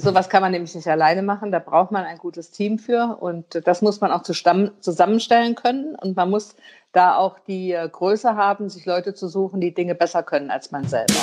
[0.00, 1.52] sowas kann man nämlich nicht alleine machen.
[1.52, 5.94] Da braucht man ein gutes Team für und das muss man auch zusammenstellen können.
[5.94, 6.56] Und man muss
[6.92, 10.70] da auch die äh, Größe haben, sich Leute zu suchen, die Dinge besser können als
[10.70, 11.14] man selber.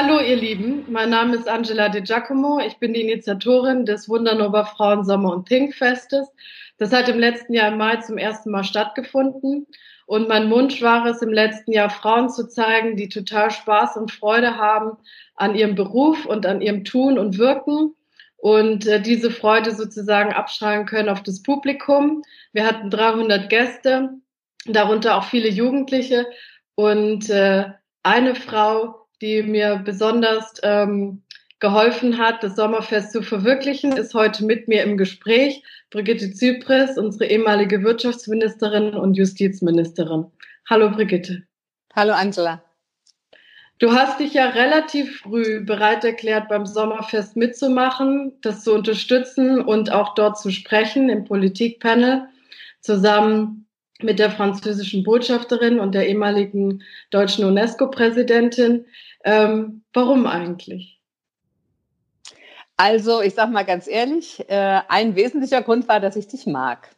[0.00, 2.60] Hallo ihr Lieben, mein Name ist Angela De Giacomo.
[2.64, 6.28] Ich bin die Initiatorin des Wundernova Frauen Sommer und Pink Festes.
[6.76, 9.66] Das hat im letzten Jahr im Mai zum ersten Mal stattgefunden.
[10.06, 14.12] Und mein Wunsch war es, im letzten Jahr Frauen zu zeigen, die total Spaß und
[14.12, 14.98] Freude haben
[15.34, 17.96] an ihrem Beruf und an ihrem Tun und Wirken
[18.36, 22.22] und äh, diese Freude sozusagen abstrahlen können auf das Publikum.
[22.52, 24.10] Wir hatten 300 Gäste,
[24.64, 26.28] darunter auch viele Jugendliche
[26.76, 27.64] und äh,
[28.04, 31.22] eine Frau, die mir besonders ähm,
[31.60, 37.26] geholfen hat, das Sommerfest zu verwirklichen, ist heute mit mir im Gespräch Brigitte Zypris, unsere
[37.26, 40.26] ehemalige Wirtschaftsministerin und Justizministerin.
[40.68, 41.42] Hallo Brigitte.
[41.94, 42.62] Hallo Angela.
[43.80, 49.92] Du hast dich ja relativ früh bereit erklärt, beim Sommerfest mitzumachen, das zu unterstützen und
[49.92, 52.28] auch dort zu sprechen im Politikpanel
[52.80, 53.68] zusammen
[54.02, 58.86] mit der französischen Botschafterin und der ehemaligen deutschen UNESCO-Präsidentin.
[59.24, 61.00] Ähm, warum eigentlich?
[62.76, 66.88] Also, ich sag mal ganz ehrlich, äh, ein wesentlicher Grund war, dass ich dich mag.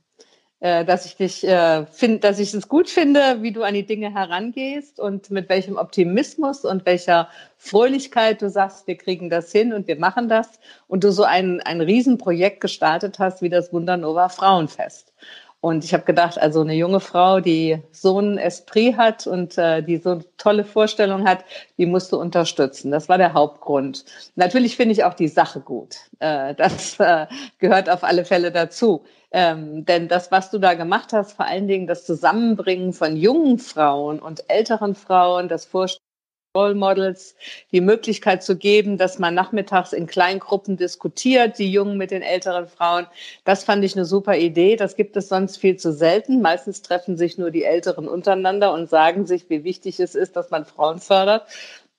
[0.62, 3.86] Äh, dass ich dich äh, finde, dass ich es gut finde, wie du an die
[3.86, 9.72] Dinge herangehst und mit welchem Optimismus und welcher Fröhlichkeit du sagst, wir kriegen das hin
[9.72, 14.28] und wir machen das und du so ein, ein Riesenprojekt gestartet hast wie das Wundernova
[14.28, 15.14] Frauenfest.
[15.60, 19.82] Und ich habe gedacht, also eine junge Frau, die so ein Esprit hat und äh,
[19.82, 21.44] die so tolle Vorstellung hat,
[21.76, 22.90] die musst du unterstützen.
[22.90, 24.06] Das war der Hauptgrund.
[24.36, 25.96] Natürlich finde ich auch die Sache gut.
[26.18, 27.26] Äh, das äh,
[27.58, 29.04] gehört auf alle Fälle dazu.
[29.32, 33.58] Ähm, denn das, was du da gemacht hast, vor allen Dingen das Zusammenbringen von jungen
[33.58, 36.09] Frauen und älteren Frauen, das Vorstellen
[36.56, 37.36] Role Models
[37.70, 42.66] die Möglichkeit zu geben, dass man nachmittags in Kleingruppen diskutiert, die Jungen mit den älteren
[42.66, 43.06] Frauen.
[43.44, 44.74] Das fand ich eine super Idee.
[44.74, 46.40] Das gibt es sonst viel zu selten.
[46.42, 50.50] Meistens treffen sich nur die Älteren untereinander und sagen sich, wie wichtig es ist, dass
[50.50, 51.46] man Frauen fördert.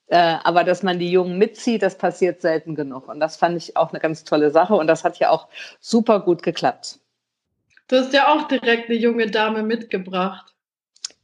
[0.07, 3.07] Äh, aber dass man die Jungen mitzieht, das passiert selten genug.
[3.07, 4.73] Und das fand ich auch eine ganz tolle Sache.
[4.73, 5.47] Und das hat ja auch
[5.79, 6.99] super gut geklappt.
[7.87, 10.50] Du hast ja auch direkt eine junge Dame mitgebracht.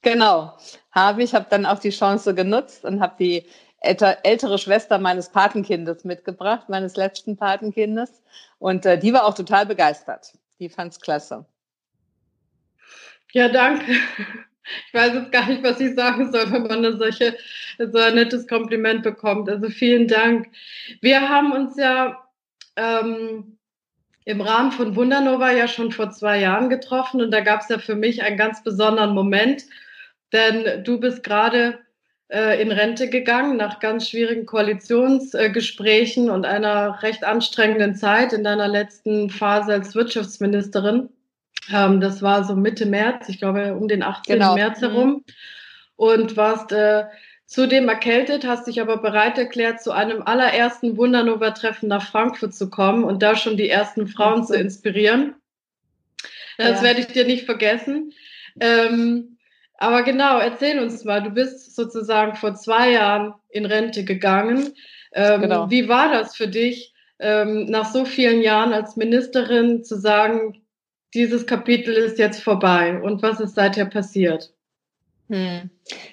[0.08, 0.54] Genau,
[0.92, 1.36] habe ich.
[1.36, 3.46] Habe dann auch die Chance genutzt und habe die
[3.82, 8.24] ältere Schwester meines Patenkindes mitgebracht, meines letzten Patenkindes.
[8.58, 10.34] Und äh, die war auch total begeistert.
[10.60, 11.46] Die fand es klasse.
[13.34, 13.92] Ja, danke.
[14.88, 17.38] Ich weiß jetzt gar nicht, was ich sagen soll, wenn man eine solche,
[17.78, 19.50] so ein nettes Kompliment bekommt.
[19.50, 20.48] Also vielen Dank.
[21.02, 22.22] Wir haben uns ja
[22.76, 23.58] ähm,
[24.24, 27.80] im Rahmen von Wundernova ja schon vor zwei Jahren getroffen und da gab es ja
[27.80, 29.64] für mich einen ganz besonderen Moment
[30.34, 31.80] denn du bist gerade
[32.30, 38.44] äh, in Rente gegangen nach ganz schwierigen Koalitionsgesprächen äh, und einer recht anstrengenden Zeit in
[38.44, 41.10] deiner letzten Phase als Wirtschaftsministerin.
[41.74, 44.40] Ähm, das war so Mitte März, ich glaube um den 18.
[44.40, 44.56] Genau.
[44.56, 45.10] März herum.
[45.10, 45.24] Mhm.
[45.96, 47.06] Und warst äh,
[47.48, 53.04] zudem erkältet, hast dich aber bereit erklärt, zu einem allerersten Wundernova-Treffen nach Frankfurt zu kommen
[53.04, 55.34] und da schon die ersten Frauen zu inspirieren.
[56.58, 56.84] Das ja.
[56.84, 58.14] werde ich dir nicht vergessen.
[58.60, 59.37] Ähm,
[59.78, 64.74] aber genau, erzähl uns mal, du bist sozusagen vor zwei Jahren in Rente gegangen.
[65.14, 65.70] Ähm, genau.
[65.70, 70.62] Wie war das für dich, ähm, nach so vielen Jahren als Ministerin zu sagen,
[71.14, 74.54] dieses Kapitel ist jetzt vorbei und was ist seither passiert?
[75.30, 75.70] Hm.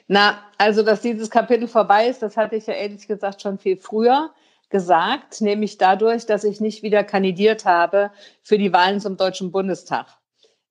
[0.09, 3.77] Na, also dass dieses Kapitel vorbei ist, das hatte ich ja ehrlich gesagt schon viel
[3.77, 4.33] früher
[4.71, 8.11] gesagt, nämlich dadurch, dass ich nicht wieder kandidiert habe
[8.43, 10.07] für die Wahlen zum Deutschen Bundestag.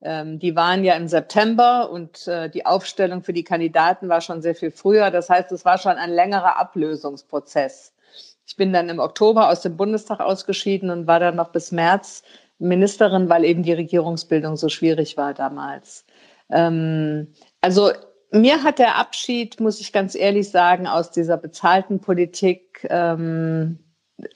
[0.03, 4.41] Ähm, die waren ja im September und äh, die Aufstellung für die Kandidaten war schon
[4.41, 5.12] sehr viel früher.
[5.12, 7.94] Das heißt, es war schon ein längerer Ablösungsprozess.
[8.46, 12.24] Ich bin dann im Oktober aus dem Bundestag ausgeschieden und war dann noch bis März
[12.59, 16.06] Ministerin, weil eben die Regierungsbildung so schwierig war damals.
[16.50, 17.92] Ähm, also
[18.31, 23.80] mir hat der Abschied, muss ich ganz ehrlich sagen, aus dieser bezahlten Politik, ähm,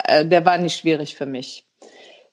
[0.06, 1.67] äh, der war nicht schwierig für mich.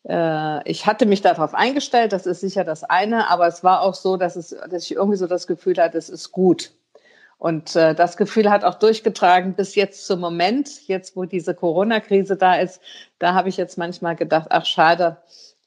[0.09, 3.95] Äh, ich hatte mich darauf eingestellt, das ist sicher das eine, aber es war auch
[3.95, 6.73] so, dass, es, dass ich irgendwie so das Gefühl hatte, es ist gut.
[7.39, 12.37] Und äh, das Gefühl hat auch durchgetragen bis jetzt zum Moment, jetzt wo diese Corona-Krise
[12.37, 12.81] da ist.
[13.19, 15.19] Da habe ich jetzt manchmal gedacht, ach schade,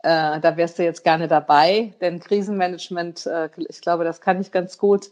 [0.03, 1.93] äh, da wärst du jetzt gerne dabei.
[2.01, 5.11] Denn Krisenmanagement, äh, ich glaube, das kann ich ganz gut.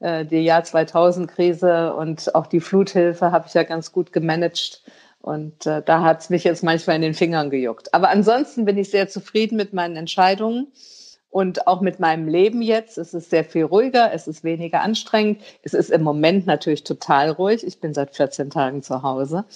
[0.00, 4.82] Äh, die Jahr 2000-Krise und auch die Fluthilfe habe ich ja ganz gut gemanagt.
[5.24, 7.94] Und äh, da hat es mich jetzt manchmal in den Fingern gejuckt.
[7.94, 10.70] Aber ansonsten bin ich sehr zufrieden mit meinen Entscheidungen.
[11.30, 15.40] Und auch mit meinem Leben jetzt, es ist sehr viel ruhiger, es ist weniger anstrengend.
[15.62, 17.66] Es ist im Moment natürlich total ruhig.
[17.66, 19.46] Ich bin seit 14 Tagen zu Hause.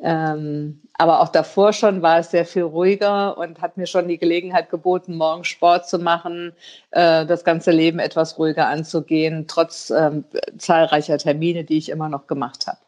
[0.00, 4.18] Ähm, aber auch davor schon war es sehr viel ruhiger und hat mir schon die
[4.18, 6.52] Gelegenheit geboten, morgen Sport zu machen,
[6.90, 10.24] äh, das ganze Leben etwas ruhiger anzugehen, trotz ähm,
[10.58, 12.78] zahlreicher Termine, die ich immer noch gemacht habe.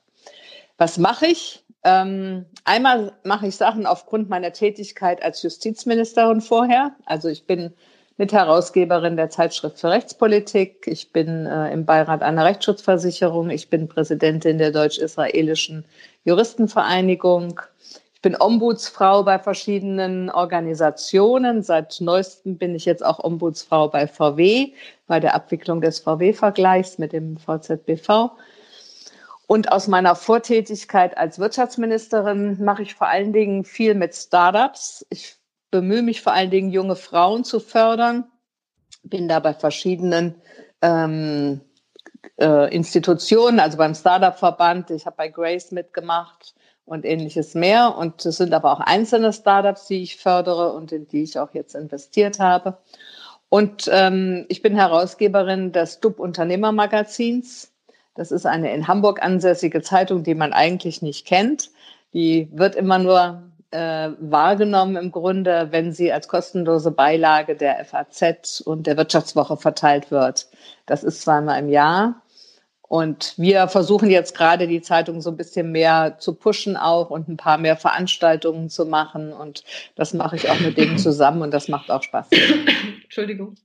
[0.76, 1.63] Was mache ich?
[1.84, 6.96] Ähm, einmal mache ich Sachen aufgrund meiner Tätigkeit als Justizministerin vorher.
[7.04, 7.74] Also ich bin
[8.16, 10.86] Mitherausgeberin der Zeitschrift für Rechtspolitik.
[10.86, 13.50] Ich bin äh, im Beirat einer Rechtsschutzversicherung.
[13.50, 15.84] Ich bin Präsidentin der deutsch-israelischen
[16.24, 17.60] Juristenvereinigung.
[18.14, 21.62] Ich bin Ombudsfrau bei verschiedenen Organisationen.
[21.62, 24.72] Seit neuestem bin ich jetzt auch Ombudsfrau bei VW,
[25.06, 28.30] bei der Abwicklung des VW-Vergleichs mit dem VZBV.
[29.46, 35.06] Und aus meiner Vortätigkeit als Wirtschaftsministerin mache ich vor allen Dingen viel mit Startups.
[35.10, 35.36] Ich
[35.70, 38.24] bemühe mich vor allen Dingen, junge Frauen zu fördern.
[39.02, 40.36] Bin da bei verschiedenen
[40.80, 41.60] ähm,
[42.38, 44.90] äh, Institutionen, also beim Startup-Verband.
[44.90, 46.54] Ich habe bei Grace mitgemacht
[46.86, 47.96] und ähnliches mehr.
[47.96, 51.52] Und es sind aber auch einzelne Startups, die ich fördere und in die ich auch
[51.52, 52.78] jetzt investiert habe.
[53.50, 57.73] Und ähm, ich bin Herausgeberin des DUB Unternehmermagazins.
[58.14, 61.70] Das ist eine in Hamburg ansässige Zeitung, die man eigentlich nicht kennt.
[62.12, 68.60] Die wird immer nur äh, wahrgenommen im Grunde, wenn sie als kostenlose Beilage der FAZ
[68.60, 70.46] und der Wirtschaftswoche verteilt wird.
[70.86, 72.22] Das ist zweimal im Jahr.
[72.86, 77.28] Und wir versuchen jetzt gerade die Zeitung so ein bisschen mehr zu pushen auch und
[77.28, 79.32] ein paar mehr Veranstaltungen zu machen.
[79.32, 79.64] Und
[79.96, 82.28] das mache ich auch mit denen zusammen und das macht auch Spaß.
[83.02, 83.56] Entschuldigung.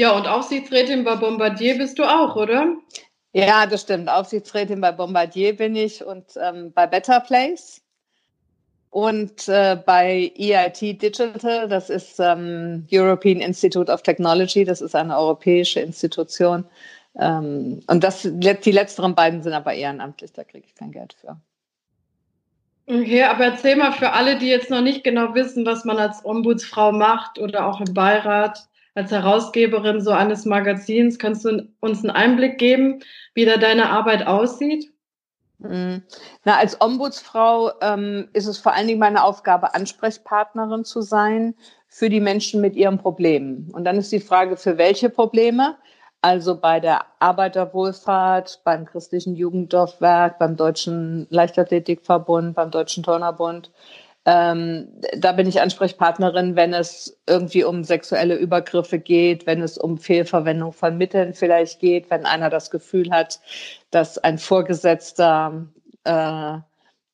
[0.00, 2.74] Ja, und Aufsichtsrätin bei Bombardier bist du auch, oder?
[3.34, 4.08] Ja, das stimmt.
[4.08, 7.82] Aufsichtsrätin bei Bombardier bin ich und ähm, bei Better Place.
[8.88, 15.18] Und äh, bei EIT Digital, das ist ähm, European Institute of Technology, das ist eine
[15.18, 16.64] europäische Institution.
[17.18, 21.38] Ähm, und das, die letzteren beiden sind aber ehrenamtlich, da kriege ich kein Geld für.
[22.86, 26.24] Okay, aber erzähl mal für alle, die jetzt noch nicht genau wissen, was man als
[26.24, 32.10] Ombudsfrau macht oder auch im Beirat, als Herausgeberin so eines Magazins, kannst du uns einen
[32.10, 33.00] Einblick geben,
[33.34, 34.92] wie da deine Arbeit aussieht?
[35.58, 36.02] Mhm.
[36.44, 41.54] Na, als Ombudsfrau ähm, ist es vor allen Dingen meine Aufgabe, Ansprechpartnerin zu sein
[41.86, 43.70] für die Menschen mit ihren Problemen.
[43.72, 45.76] Und dann ist die Frage, für welche Probleme?
[46.22, 53.70] Also bei der Arbeiterwohlfahrt, beim christlichen Jugenddorfwerk, beim Deutschen Leichtathletikverbund, beim Deutschen Turnerbund.
[54.26, 59.96] Ähm, da bin ich Ansprechpartnerin, wenn es irgendwie um sexuelle Übergriffe geht, wenn es um
[59.96, 63.40] Fehlverwendung von Mitteln vielleicht geht, wenn einer das Gefühl hat,
[63.90, 65.66] dass ein Vorgesetzter
[66.04, 66.58] äh,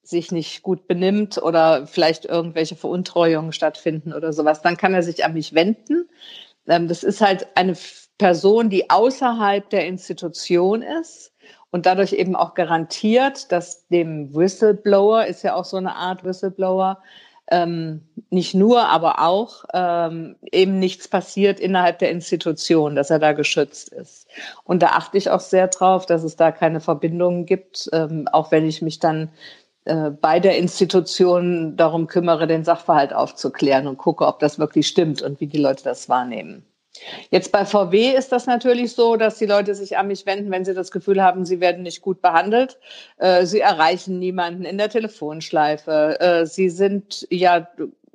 [0.03, 5.25] sich nicht gut benimmt oder vielleicht irgendwelche Veruntreuungen stattfinden oder sowas, dann kann er sich
[5.25, 6.09] an mich wenden.
[6.67, 7.76] Ähm, das ist halt eine
[8.19, 11.32] Person, die außerhalb der Institution ist
[11.76, 17.02] und dadurch eben auch garantiert, dass dem Whistleblower, ist ja auch so eine Art Whistleblower,
[17.50, 18.00] ähm,
[18.31, 23.90] nicht nur, aber auch ähm, eben nichts passiert innerhalb der Institution, dass er da geschützt
[23.90, 24.26] ist.
[24.64, 28.50] Und da achte ich auch sehr drauf, dass es da keine Verbindungen gibt, ähm, auch
[28.52, 29.28] wenn ich mich dann
[29.84, 35.20] äh, bei der Institution darum kümmere, den Sachverhalt aufzuklären und gucke, ob das wirklich stimmt
[35.20, 36.64] und wie die Leute das wahrnehmen.
[37.31, 40.64] Jetzt bei VW ist das natürlich so, dass die Leute sich an mich wenden, wenn
[40.64, 42.78] sie das Gefühl haben, sie werden nicht gut behandelt.
[43.18, 46.21] Äh, sie erreichen niemanden in der Telefonschleife.
[46.21, 47.68] Äh, sie sind ja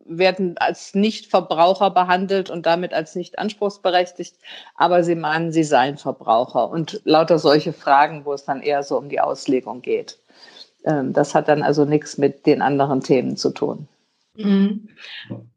[0.05, 4.35] werden als Nichtverbraucher behandelt und damit als nicht anspruchsberechtigt,
[4.75, 8.97] aber sie meinen, sie seien Verbraucher und lauter solche Fragen, wo es dann eher so
[8.97, 10.19] um die Auslegung geht.
[10.83, 13.87] Ähm, das hat dann also nichts mit den anderen Themen zu tun.
[14.35, 14.89] Mhm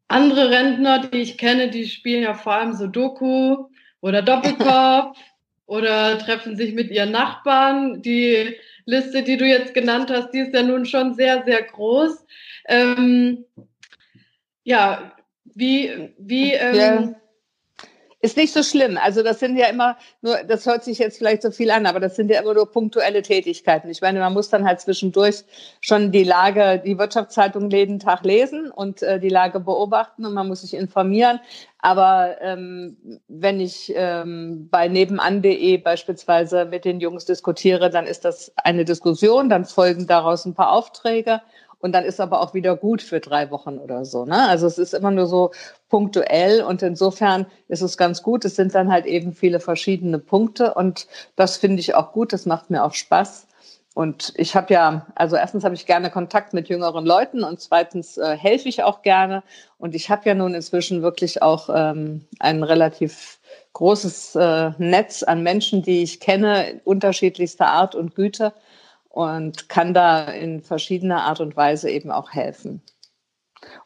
[0.08, 3.68] andere Rentner, die ich kenne, die spielen ja vor allem so Doku
[4.00, 5.18] oder Doppelkopf
[5.66, 8.02] oder treffen sich mit ihren Nachbarn.
[8.02, 8.56] Die
[8.87, 12.25] Liste, die du jetzt genannt hast, die ist ja nun schon sehr, sehr groß.
[12.66, 13.44] Ähm,
[14.62, 15.12] ja,
[15.44, 17.16] wie, wie, ähm.
[18.25, 18.97] Ist nicht so schlimm.
[18.97, 22.00] Also das sind ja immer nur, das hört sich jetzt vielleicht so viel an, aber
[22.00, 23.90] das sind ja immer nur punktuelle Tätigkeiten.
[23.90, 25.45] Ich meine, man muss dann halt zwischendurch
[25.83, 30.49] schon die Lage, die Wirtschaftszeitung jeden Tag lesen und äh, die Lage beobachten und man
[30.49, 31.38] muss sich informieren.
[31.81, 32.97] Aber ähm,
[33.28, 39.50] wenn ich ähm, bei nebenan.de beispielsweise mit den Jungs diskutiere, dann ist das eine Diskussion,
[39.50, 41.43] dann folgen daraus ein paar Aufträge
[41.84, 44.24] und dann ist aber auch wieder gut für drei Wochen oder so.
[44.24, 44.48] Ne?
[44.48, 45.50] Also es ist immer nur so
[45.90, 48.46] punktuell und insofern ist es ganz gut.
[48.46, 52.32] Es sind dann halt eben viele verschiedene Punkte und das finde ich auch gut.
[52.32, 53.46] Das macht mir auch Spaß.
[53.92, 58.16] und ich habe ja, also erstens habe ich gerne Kontakt mit jüngeren Leuten und zweitens
[58.16, 59.42] äh, helfe ich auch gerne.
[59.76, 63.40] Und ich habe ja nun inzwischen wirklich auch ähm, ein relativ
[63.74, 68.54] großes äh, Netz an Menschen, die ich kenne, unterschiedlichster Art und Güte
[69.14, 72.83] und kann da in verschiedener Art und Weise eben auch helfen.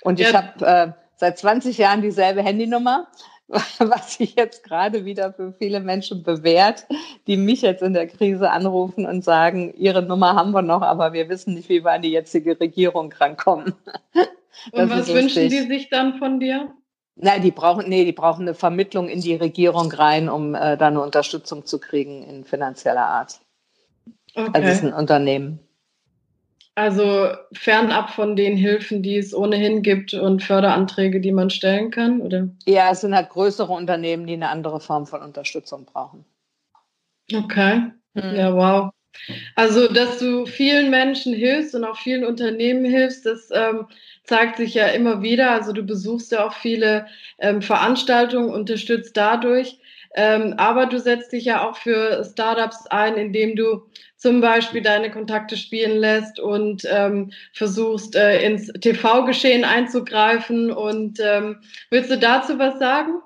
[0.02, 3.08] Und ich habe äh, seit 20 Jahren dieselbe Handynummer.
[3.78, 6.85] was sich jetzt gerade wieder für viele Menschen bewährt,
[7.26, 11.14] die mich jetzt in der Krise anrufen und sagen, ihre Nummer haben wir noch, aber
[11.14, 13.73] wir wissen nicht, wie wir an die jetzige Regierung rankommen.
[14.73, 16.75] und was wünschen die sich dann von dir?
[17.16, 20.88] Nein, die brauchen, nee, die brauchen eine Vermittlung in die Regierung rein, um äh, da
[20.88, 23.40] eine Unterstützung zu kriegen in finanzieller Art.
[24.38, 24.50] Okay.
[24.54, 25.59] Also es ist ein Unternehmen.
[26.76, 32.21] Also fernab von den Hilfen, die es ohnehin gibt und Förderanträge, die man stellen kann,
[32.21, 32.49] oder?
[32.66, 36.25] Ja, es sind halt größere Unternehmen, die eine andere Form von Unterstützung brauchen.
[37.35, 37.90] Okay.
[38.14, 38.37] Hm.
[38.37, 38.90] Ja, wow.
[39.57, 43.88] Also, dass du vielen Menschen hilfst und auch vielen Unternehmen hilfst, das ähm,
[44.23, 45.50] zeigt sich ja immer wieder.
[45.50, 47.09] Also, du besuchst ja auch viele
[47.40, 49.80] ähm, Veranstaltungen, unterstützt dadurch.
[50.14, 55.10] Ähm, aber du setzt dich ja auch für Startups ein, indem du zum Beispiel deine
[55.10, 60.72] Kontakte spielen lässt und ähm, versuchst äh, ins TV-Geschehen einzugreifen.
[60.72, 61.60] Und ähm,
[61.90, 63.20] willst du dazu was sagen?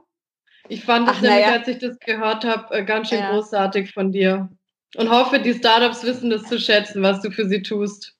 [0.68, 1.52] Ich fand es nämlich, ja.
[1.52, 3.30] als ich das gehört habe, äh, ganz schön ja.
[3.30, 4.48] großartig von dir.
[4.96, 8.14] Und hoffe, die Startups wissen das zu schätzen, was du für sie tust.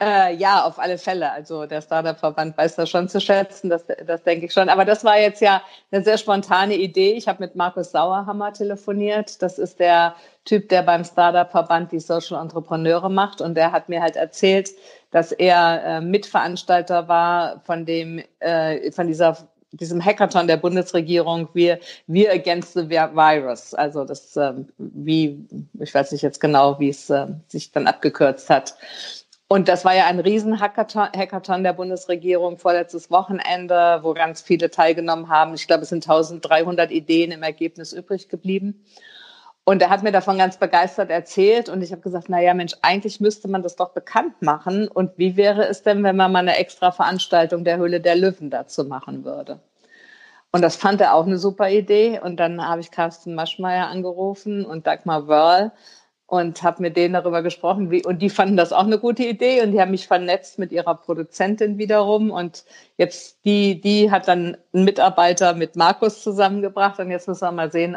[0.00, 1.32] Äh, ja, auf alle Fälle.
[1.32, 4.68] Also der Startup-Verband weiß das schon zu schätzen, das, das denke ich schon.
[4.68, 7.14] Aber das war jetzt ja eine sehr spontane Idee.
[7.14, 9.42] Ich habe mit Markus Sauerhammer telefoniert.
[9.42, 10.14] Das ist der
[10.44, 13.40] Typ, der beim Startup-Verband die Social Entrepreneure macht.
[13.40, 14.70] Und der hat mir halt erzählt,
[15.10, 19.36] dass er äh, Mitveranstalter war von dem, äh, von dieser
[19.72, 25.46] diesem Hackathon der Bundesregierung wir wir against the virus also das äh, wie
[25.78, 28.74] ich weiß nicht jetzt genau wie es äh, sich dann abgekürzt hat
[29.48, 35.30] und das war ja ein Riesen-Hackathon Hackathon der Bundesregierung vorletztes Wochenende, wo ganz viele teilgenommen
[35.30, 35.54] haben.
[35.54, 38.84] Ich glaube, es sind 1300 Ideen im Ergebnis übrig geblieben.
[39.64, 42.74] Und er hat mir davon ganz begeistert erzählt und ich habe gesagt, na ja, Mensch,
[42.80, 44.88] eigentlich müsste man das doch bekannt machen.
[44.88, 48.50] Und wie wäre es denn, wenn man mal eine extra Veranstaltung der Höhle der Löwen
[48.50, 49.60] dazu machen würde?
[50.52, 52.18] Und das fand er auch eine super Idee.
[52.18, 55.72] Und dann habe ich Carsten Maschmeyer angerufen und Dagmar Wörl
[56.28, 59.62] und habe mit denen darüber gesprochen, wie, und die fanden das auch eine gute Idee
[59.62, 62.64] und die haben mich vernetzt mit ihrer Produzentin wiederum und
[62.98, 67.72] jetzt die, die hat dann einen Mitarbeiter mit Markus zusammengebracht und jetzt müssen wir mal
[67.72, 67.96] sehen,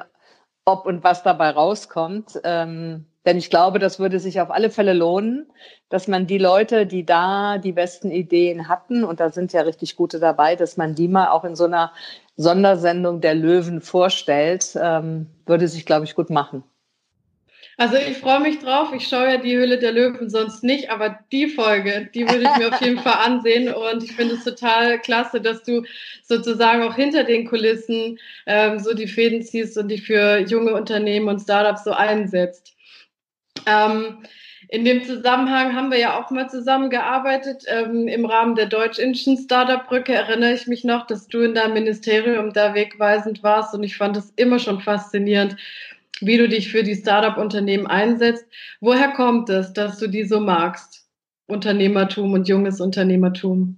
[0.64, 2.40] ob und was dabei rauskommt.
[2.46, 5.52] Ähm, denn ich glaube, das würde sich auf alle Fälle lohnen,
[5.90, 9.98] dass man die Leute, die da die besten Ideen hatten, und da sind ja richtig
[9.98, 11.92] gute dabei, dass man die mal auch in so einer
[12.38, 16.64] Sondersendung der Löwen vorstellt, ähm, würde sich, glaube ich, gut machen.
[17.78, 18.94] Also ich freue mich drauf.
[18.94, 22.58] Ich schaue ja die Höhle der Löwen sonst nicht, aber die Folge, die würde ich
[22.58, 23.74] mir auf jeden Fall ansehen.
[23.74, 25.84] Und ich finde es total klasse, dass du
[26.24, 31.28] sozusagen auch hinter den Kulissen ähm, so die Fäden ziehst und dich für junge Unternehmen
[31.28, 32.76] und Startups so einsetzt.
[33.66, 34.24] Ähm,
[34.68, 37.66] in dem Zusammenhang haben wir ja auch mal zusammengearbeitet.
[37.68, 42.54] Ähm, Im Rahmen der deutsch-indischen Startup-Brücke erinnere ich mich noch, dass du in deinem Ministerium
[42.54, 45.58] da wegweisend warst und ich fand es immer schon faszinierend,
[46.22, 48.46] wie du dich für die Startup-Unternehmen einsetzt.
[48.80, 51.08] Woher kommt es, dass du die so magst?
[51.48, 53.78] Unternehmertum und junges Unternehmertum?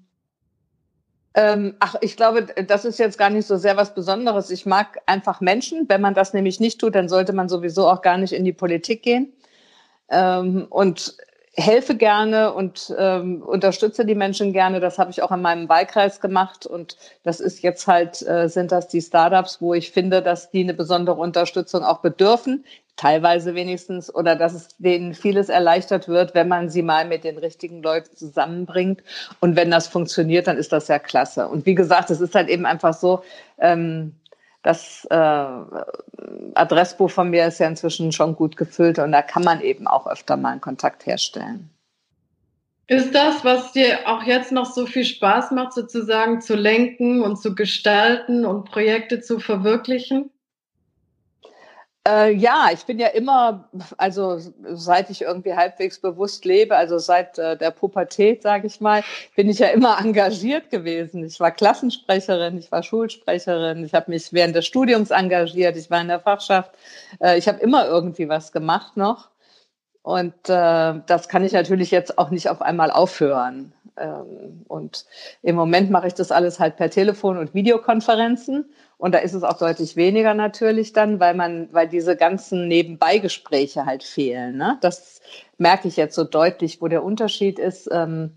[1.35, 4.51] Ähm, ach, ich glaube, das ist jetzt gar nicht so sehr was Besonderes.
[4.51, 5.89] Ich mag einfach Menschen.
[5.89, 8.53] Wenn man das nämlich nicht tut, dann sollte man sowieso auch gar nicht in die
[8.53, 9.33] Politik gehen.
[10.09, 11.17] Ähm, und
[11.55, 14.79] helfe gerne und ähm, unterstütze die Menschen gerne.
[14.79, 18.71] Das habe ich auch in meinem Wahlkreis gemacht und das ist jetzt halt, äh, sind
[18.71, 24.13] das die Startups, wo ich finde, dass die eine besondere Unterstützung auch bedürfen, teilweise wenigstens,
[24.13, 28.15] oder dass es denen vieles erleichtert wird, wenn man sie mal mit den richtigen Leuten
[28.15, 29.03] zusammenbringt.
[29.39, 31.47] Und wenn das funktioniert, dann ist das ja klasse.
[31.47, 33.23] Und wie gesagt, es ist halt eben einfach so,
[33.59, 34.15] ähm,
[34.63, 35.45] das äh,
[36.55, 40.07] Adressbuch von mir ist ja inzwischen schon gut gefüllt und da kann man eben auch
[40.07, 41.69] öfter mal einen Kontakt herstellen.
[42.87, 47.37] Ist das, was dir auch jetzt noch so viel Spaß macht, sozusagen zu lenken und
[47.37, 50.29] zu gestalten und Projekte zu verwirklichen?
[52.05, 54.37] Äh, ja, ich bin ja immer, also
[54.73, 59.03] seit ich irgendwie halbwegs bewusst lebe, also seit äh, der Pubertät, sage ich mal,
[59.37, 61.23] bin ich ja immer engagiert gewesen.
[61.23, 66.01] Ich war Klassensprecherin, ich war Schulsprecherin, ich habe mich während des Studiums engagiert, ich war
[66.01, 66.71] in der Fachschaft.
[67.21, 69.29] Äh, ich habe immer irgendwie was gemacht noch.
[70.01, 73.73] Und äh, das kann ich natürlich jetzt auch nicht auf einmal aufhören.
[73.97, 75.05] Ähm, und
[75.41, 78.65] im Moment mache ich das alles halt per Telefon und Videokonferenzen.
[78.97, 83.85] Und da ist es auch deutlich weniger natürlich dann, weil man, weil diese ganzen Nebenbeigespräche
[83.85, 84.57] halt fehlen.
[84.57, 84.77] Ne?
[84.81, 85.21] Das
[85.57, 88.31] merke ich jetzt so deutlich, wo der Unterschied ist ähm,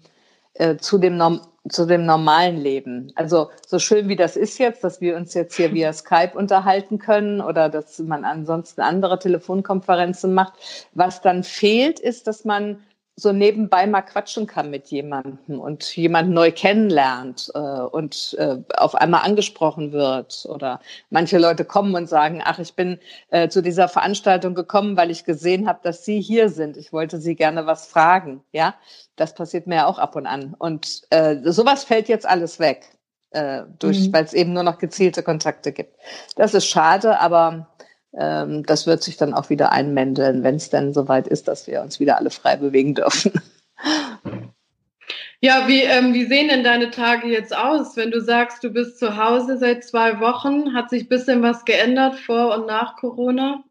[0.55, 3.13] äh, zu dem Norm zu dem normalen Leben.
[3.15, 6.99] Also so schön wie das ist jetzt, dass wir uns jetzt hier via Skype unterhalten
[6.99, 10.55] können oder dass man ansonsten andere Telefonkonferenzen macht.
[10.95, 12.79] Was dann fehlt, ist, dass man
[13.19, 18.95] so nebenbei mal quatschen kann mit jemandem und jemand neu kennenlernt äh, und äh, auf
[18.95, 20.47] einmal angesprochen wird.
[20.47, 22.99] Oder manche Leute kommen und sagen, ach, ich bin
[23.31, 26.77] äh, zu dieser Veranstaltung gekommen, weil ich gesehen habe, dass Sie hier sind.
[26.77, 28.43] Ich wollte Sie gerne was fragen.
[28.53, 28.75] Ja,
[29.17, 30.55] das passiert mir ja auch ab und an.
[30.59, 32.85] Und äh, sowas fällt jetzt alles weg,
[33.31, 34.13] äh, durch, mhm.
[34.13, 35.97] weil es eben nur noch gezielte Kontakte gibt.
[36.37, 37.67] Das ist schade, aber
[38.19, 41.83] ähm, das wird sich dann auch wieder einmändeln, wenn es denn soweit ist, dass wir
[41.83, 43.33] uns wieder alle frei bewegen dürfen.
[45.41, 47.97] Ja, wie, ähm, wie sehen denn deine Tage jetzt aus?
[47.97, 51.65] Wenn du sagst, du bist zu Hause seit zwei Wochen, hat sich ein bisschen was
[51.67, 53.63] geändert vor und nach Corona?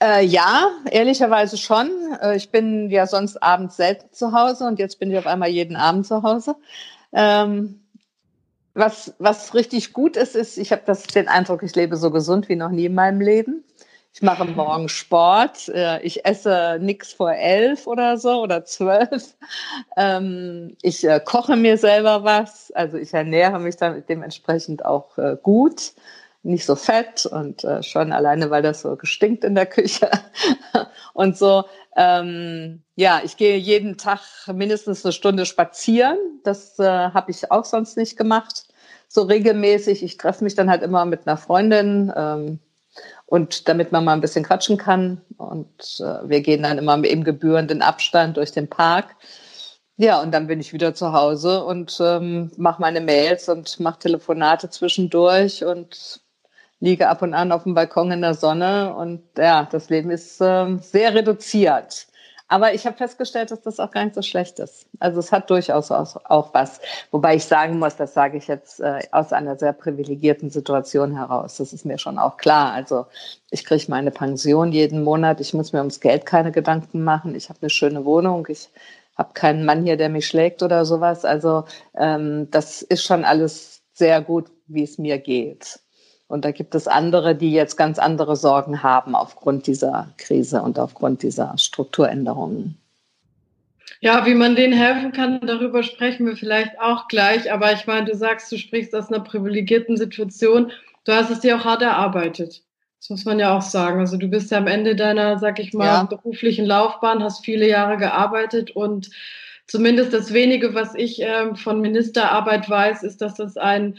[0.00, 1.90] Äh, ja, ehrlicherweise schon.
[2.20, 5.48] Äh, ich bin ja sonst abends selten zu Hause und jetzt bin ich auf einmal
[5.48, 6.54] jeden Abend zu Hause.
[7.12, 7.85] Ähm,
[8.76, 10.82] was, was richtig gut ist, ist, ich habe
[11.14, 13.64] den Eindruck, ich lebe so gesund wie noch nie in meinem Leben.
[14.12, 15.68] Ich mache morgen Sport.
[15.68, 19.34] Äh, ich esse nichts vor elf oder so oder zwölf.
[19.96, 22.70] Ähm, ich äh, koche mir selber was.
[22.70, 25.92] Also ich ernähre mich dann dementsprechend auch äh, gut.
[26.42, 30.08] Nicht so fett und schon alleine, weil das so gestinkt in der Küche
[31.12, 31.64] und so.
[31.96, 34.20] Ähm, ja, ich gehe jeden Tag
[34.52, 36.18] mindestens eine Stunde spazieren.
[36.44, 38.65] Das äh, habe ich auch sonst nicht gemacht.
[39.16, 40.02] So regelmäßig.
[40.02, 42.58] Ich treffe mich dann halt immer mit einer Freundin ähm,
[43.24, 45.22] und damit man mal ein bisschen quatschen kann.
[45.38, 49.16] Und äh, wir gehen dann immer im gebührenden Abstand durch den Park.
[49.96, 54.00] Ja, und dann bin ich wieder zu Hause und ähm, mache meine Mails und mache
[54.00, 56.20] Telefonate zwischendurch und
[56.80, 60.42] liege ab und an auf dem Balkon in der Sonne und ja, das Leben ist
[60.42, 62.06] äh, sehr reduziert.
[62.48, 64.86] Aber ich habe festgestellt, dass das auch gar nicht so schlecht ist.
[65.00, 66.80] Also es hat durchaus auch was.
[67.10, 71.56] Wobei ich sagen muss, das sage ich jetzt äh, aus einer sehr privilegierten Situation heraus.
[71.56, 72.72] Das ist mir schon auch klar.
[72.72, 73.06] Also
[73.50, 75.40] ich kriege meine Pension jeden Monat.
[75.40, 77.34] Ich muss mir ums Geld keine Gedanken machen.
[77.34, 78.46] Ich habe eine schöne Wohnung.
[78.48, 78.70] Ich
[79.16, 81.24] habe keinen Mann hier, der mich schlägt oder sowas.
[81.24, 81.64] Also
[81.96, 85.80] ähm, das ist schon alles sehr gut, wie es mir geht.
[86.28, 90.78] Und da gibt es andere, die jetzt ganz andere Sorgen haben aufgrund dieser Krise und
[90.78, 92.76] aufgrund dieser Strukturänderungen.
[94.00, 97.52] Ja, wie man denen helfen kann, darüber sprechen wir vielleicht auch gleich.
[97.52, 100.72] Aber ich meine, du sagst, du sprichst aus einer privilegierten Situation.
[101.04, 102.62] Du hast es dir auch hart erarbeitet.
[103.00, 104.00] Das muss man ja auch sagen.
[104.00, 106.02] Also du bist ja am Ende deiner, sag ich mal, ja.
[106.02, 109.10] beruflichen Laufbahn, hast viele Jahre gearbeitet und
[109.66, 113.98] zumindest das wenige, was ich äh, von Ministerarbeit weiß, ist, dass das ein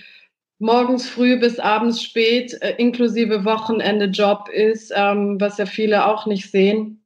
[0.59, 6.25] morgens früh bis abends spät, äh, inklusive Wochenende Job ist, ähm, was ja viele auch
[6.25, 7.01] nicht sehen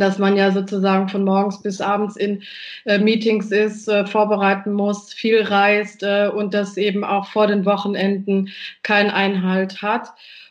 [0.00, 2.42] dass man ja sozusagen von morgens bis abends in
[2.84, 7.64] äh, Meetings ist, äh, vorbereiten muss, viel reist äh, und das eben auch vor den
[7.64, 8.50] Wochenenden
[8.82, 10.08] keinen Einhalt hat.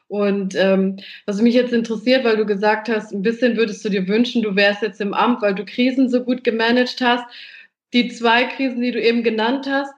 [0.07, 4.07] Und ähm, was mich jetzt interessiert, weil du gesagt hast, ein bisschen würdest du dir
[4.07, 7.23] wünschen, du wärst jetzt im Amt, weil du Krisen so gut gemanagt hast.
[7.93, 9.93] Die zwei Krisen, die du eben genannt hast,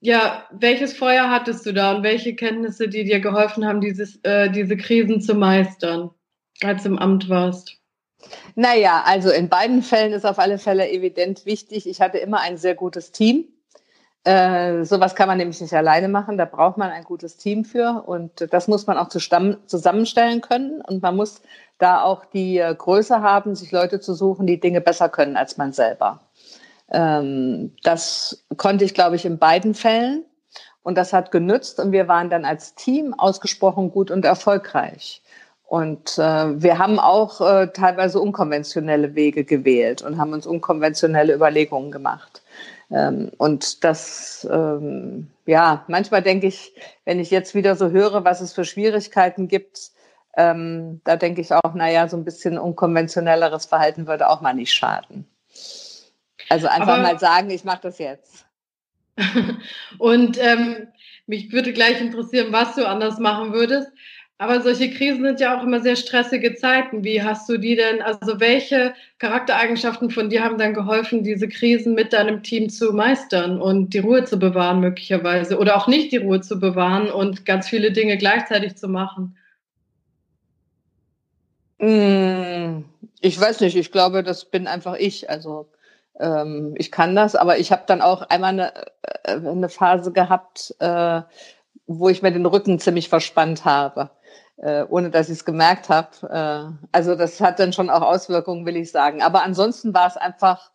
[0.00, 4.50] ja, welches Feuer hattest du da und welche Kenntnisse, die dir geholfen haben, dieses, äh,
[4.50, 6.10] diese Krisen zu meistern,
[6.62, 7.78] als du im Amt warst?
[8.54, 12.56] Naja, also in beiden Fällen ist auf alle Fälle evident wichtig, ich hatte immer ein
[12.56, 13.46] sehr gutes Team.
[14.24, 18.02] Äh, sowas kann man nämlich nicht alleine machen, da braucht man ein gutes Team für
[18.06, 21.42] und das muss man auch zusammenstellen können und man muss
[21.78, 25.58] da auch die äh, Größe haben, sich Leute zu suchen, die Dinge besser können als
[25.58, 26.25] man selber.
[26.90, 30.24] Ähm, das konnte ich, glaube ich, in beiden Fällen.
[30.82, 35.20] Und das hat genützt und wir waren dann als Team ausgesprochen gut und erfolgreich.
[35.64, 41.90] Und äh, wir haben auch äh, teilweise unkonventionelle Wege gewählt und haben uns unkonventionelle Überlegungen
[41.90, 42.42] gemacht.
[42.92, 46.72] Ähm, und das, ähm, ja, manchmal denke ich,
[47.04, 49.90] wenn ich jetzt wieder so höre, was es für Schwierigkeiten gibt,
[50.36, 54.72] ähm, da denke ich auch, naja, so ein bisschen unkonventionelleres Verhalten würde auch mal nicht
[54.72, 55.26] schaden.
[56.48, 58.46] Also einfach Aber, mal sagen, ich mache das jetzt.
[59.98, 60.88] und ähm,
[61.26, 63.90] mich würde gleich interessieren, was du anders machen würdest.
[64.38, 67.02] Aber solche Krisen sind ja auch immer sehr stressige Zeiten.
[67.04, 71.94] Wie hast du die denn, also welche Charaktereigenschaften von dir haben dann geholfen, diese Krisen
[71.94, 76.18] mit deinem Team zu meistern und die Ruhe zu bewahren möglicherweise oder auch nicht die
[76.18, 79.38] Ruhe zu bewahren und ganz viele Dinge gleichzeitig zu machen?
[81.78, 82.84] Hm,
[83.20, 85.30] ich weiß nicht, ich glaube, das bin einfach ich.
[85.30, 85.70] Also
[86.20, 88.72] ähm, ich kann das, aber ich habe dann auch einmal eine,
[89.24, 91.22] äh, eine Phase gehabt, äh,
[91.86, 94.10] wo ich mir den Rücken ziemlich verspannt habe,
[94.56, 96.08] äh, ohne dass ich es gemerkt habe.
[96.82, 99.22] Äh, also das hat dann schon auch Auswirkungen, will ich sagen.
[99.22, 100.70] Aber ansonsten war es einfach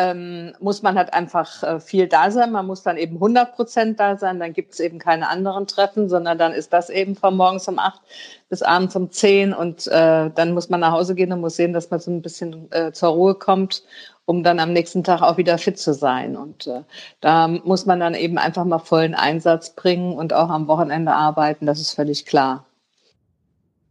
[0.00, 2.52] ähm, muss man halt einfach äh, viel da sein.
[2.52, 4.40] Man muss dann eben 100 Prozent da sein.
[4.40, 7.78] Dann gibt es eben keine anderen Treffen, sondern dann ist das eben von morgens um
[7.78, 8.00] acht
[8.48, 11.74] bis abends um zehn und äh, dann muss man nach Hause gehen und muss sehen,
[11.74, 13.82] dass man so ein bisschen äh, zur Ruhe kommt,
[14.30, 16.36] um dann am nächsten Tag auch wieder fit zu sein.
[16.36, 16.84] Und äh,
[17.20, 21.66] da muss man dann eben einfach mal vollen Einsatz bringen und auch am Wochenende arbeiten.
[21.66, 22.64] Das ist völlig klar.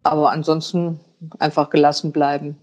[0.01, 1.01] Aber ansonsten
[1.39, 2.55] einfach gelassen bleiben.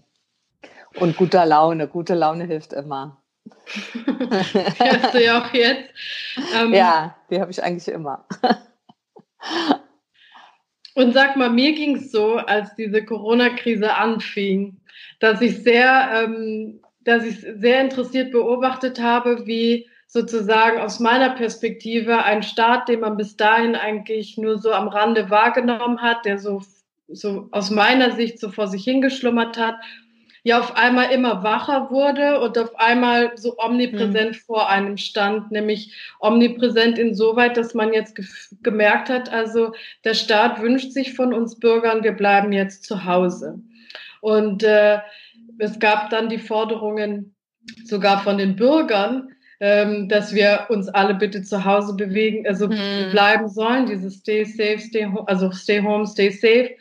[0.99, 1.87] Und guter Laune.
[1.87, 3.21] Gute Laune hilft immer
[3.93, 5.91] die hast du ja auch jetzt.
[6.59, 8.25] Ähm, ja, die habe ich eigentlich immer.
[10.95, 14.81] und sag mal, mir ging es so, als diese Corona-Krise anfing,
[15.19, 22.23] dass ich sehr, ähm, dass ich sehr interessiert beobachtet habe, wie sozusagen aus meiner Perspektive
[22.23, 26.61] ein Staat, den man bis dahin eigentlich nur so am Rande wahrgenommen hat, der so,
[27.07, 29.75] so aus meiner Sicht so vor sich hingeschlummert hat
[30.47, 34.39] ja auf einmal immer wacher wurde und auf einmal so omnipräsent mhm.
[34.45, 38.25] vor einem stand, nämlich omnipräsent insoweit, dass man jetzt ge
[38.63, 39.73] gemerkt hat, also
[40.05, 43.59] der Staat wünscht sich von uns Bürgern, wir bleiben jetzt zu Hause.
[44.21, 44.99] Und äh,
[45.59, 47.35] es gab dann die Forderungen
[47.85, 53.11] sogar von den Bürgern, ähm, dass wir uns alle bitte zu Hause bewegen, also mhm.
[53.11, 56.75] bleiben sollen, dieses Stay safe, stay home, also Stay home, stay safe.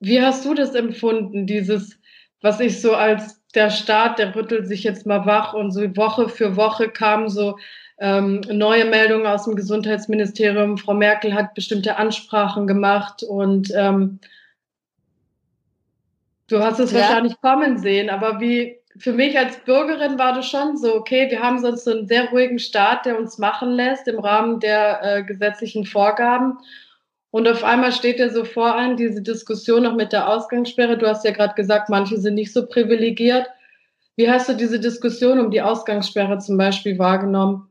[0.00, 1.98] Wie hast du das empfunden, dieses
[2.42, 6.28] was ich so als der Staat, der rüttelt sich jetzt mal wach und so Woche
[6.28, 7.56] für Woche kamen so
[7.98, 10.76] ähm, neue Meldungen aus dem Gesundheitsministerium.
[10.76, 14.18] Frau Merkel hat bestimmte Ansprachen gemacht und ähm,
[16.52, 17.00] du hast es ja.
[17.00, 21.40] wahrscheinlich kommen sehen, aber wie für mich als Bürgerin war das schon so, okay, wir
[21.40, 25.22] haben sonst so einen sehr ruhigen Staat, der uns machen lässt im Rahmen der äh,
[25.22, 26.58] gesetzlichen Vorgaben.
[27.30, 30.98] Und auf einmal steht er so vor an, diese Diskussion noch mit der Ausgangssperre.
[30.98, 33.48] Du hast ja gerade gesagt, manche sind nicht so privilegiert.
[34.16, 37.68] Wie hast du diese Diskussion um die Ausgangssperre zum Beispiel wahrgenommen?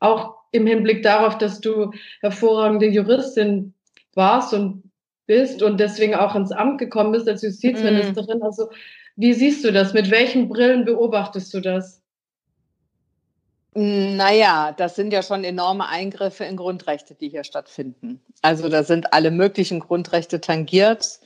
[0.00, 1.90] Auch im Hinblick darauf, dass du
[2.22, 3.74] hervorragende Juristin
[4.14, 4.82] warst und
[5.26, 8.38] bist und deswegen auch ins Amt gekommen bist als Justizministerin.
[8.38, 8.42] Mm.
[8.42, 8.68] Also
[9.16, 9.92] wie siehst du das?
[9.92, 12.00] Mit welchen Brillen beobachtest du das?
[13.74, 18.20] Naja, das sind ja schon enorme Eingriffe in Grundrechte, die hier stattfinden.
[18.42, 21.20] Also da sind alle möglichen Grundrechte tangiert,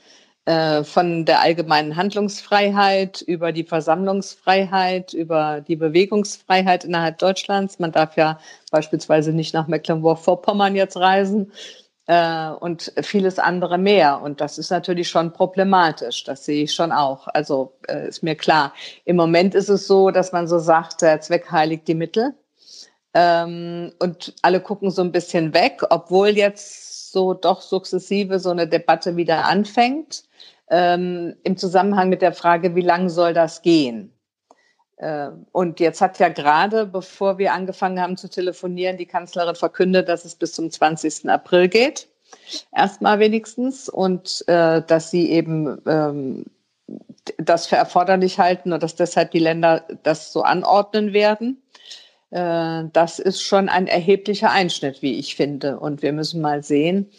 [0.45, 7.79] äh, von der allgemeinen Handlungsfreiheit über die Versammlungsfreiheit, über die Bewegungsfreiheit innerhalb Deutschlands.
[7.79, 8.39] Man darf ja
[8.71, 11.51] beispielsweise nicht nach Mecklenburg-Vorpommern jetzt reisen
[12.07, 14.21] äh, und vieles andere mehr.
[14.21, 16.23] Und das ist natürlich schon problematisch.
[16.23, 17.27] Das sehe ich schon auch.
[17.27, 18.73] Also äh, ist mir klar.
[19.05, 22.33] Im Moment ist es so, dass man so sagt, der Zweck heiligt die Mittel.
[23.13, 28.67] Ähm, und alle gucken so ein bisschen weg, obwohl jetzt so doch sukzessive so eine
[28.67, 30.23] Debatte wieder anfängt.
[30.69, 34.13] Ähm, Im Zusammenhang mit der Frage, wie lang soll das gehen?
[34.97, 40.09] Äh, und jetzt hat ja gerade, bevor wir angefangen haben zu telefonieren, die Kanzlerin verkündet,
[40.09, 41.29] dass es bis zum 20.
[41.29, 42.07] April geht.
[42.75, 43.89] Erstmal wenigstens.
[43.89, 46.45] Und äh, dass sie eben ähm,
[47.37, 51.61] das für erforderlich halten und dass deshalb die Länder das so anordnen werden.
[52.31, 55.79] Äh, das ist schon ein erheblicher Einschnitt, wie ich finde.
[55.79, 57.11] Und wir müssen mal sehen,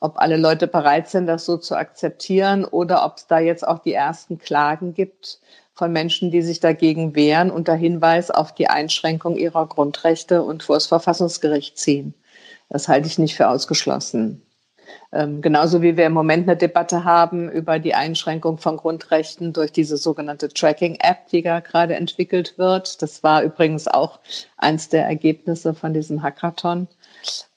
[0.00, 3.78] ob alle Leute bereit sind, das so zu akzeptieren oder ob es da jetzt auch
[3.78, 5.40] die ersten Klagen gibt
[5.74, 10.76] von Menschen, die sich dagegen wehren, unter Hinweis auf die Einschränkung ihrer Grundrechte und vor
[10.76, 12.14] das Verfassungsgericht ziehen.
[12.68, 14.42] Das halte ich nicht für ausgeschlossen.
[15.12, 19.72] Ähm, genauso wie wir im Moment eine Debatte haben über die Einschränkung von Grundrechten durch
[19.72, 23.00] diese sogenannte Tracking-App, die ja gerade entwickelt wird.
[23.02, 24.20] Das war übrigens auch
[24.56, 26.88] eins der Ergebnisse von diesem Hackathon.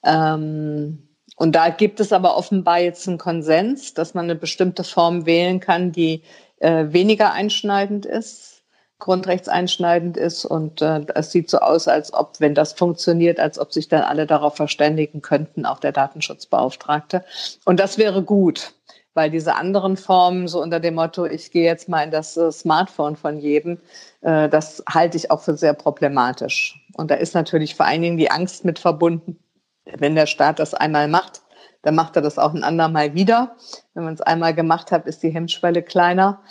[0.03, 1.03] Ähm,
[1.35, 5.59] und da gibt es aber offenbar jetzt einen Konsens, dass man eine bestimmte Form wählen
[5.59, 6.23] kann, die
[6.59, 8.63] äh, weniger einschneidend ist,
[8.99, 10.45] grundrechtseinschneidend ist.
[10.45, 14.01] Und äh, es sieht so aus, als ob, wenn das funktioniert, als ob sich dann
[14.01, 17.23] alle darauf verständigen könnten, auch der Datenschutzbeauftragte.
[17.65, 18.73] Und das wäre gut,
[19.13, 22.51] weil diese anderen Formen, so unter dem Motto, ich gehe jetzt mal in das äh,
[22.51, 23.79] Smartphone von jedem,
[24.21, 26.79] äh, das halte ich auch für sehr problematisch.
[26.95, 29.39] Und da ist natürlich vor allen Dingen die Angst mit verbunden,
[29.85, 31.41] wenn der Staat das einmal macht,
[31.87, 33.55] dann macht er das auch ein andermal wieder.
[33.93, 36.41] Wenn man es einmal gemacht hat, ist die Hemmschwelle kleiner.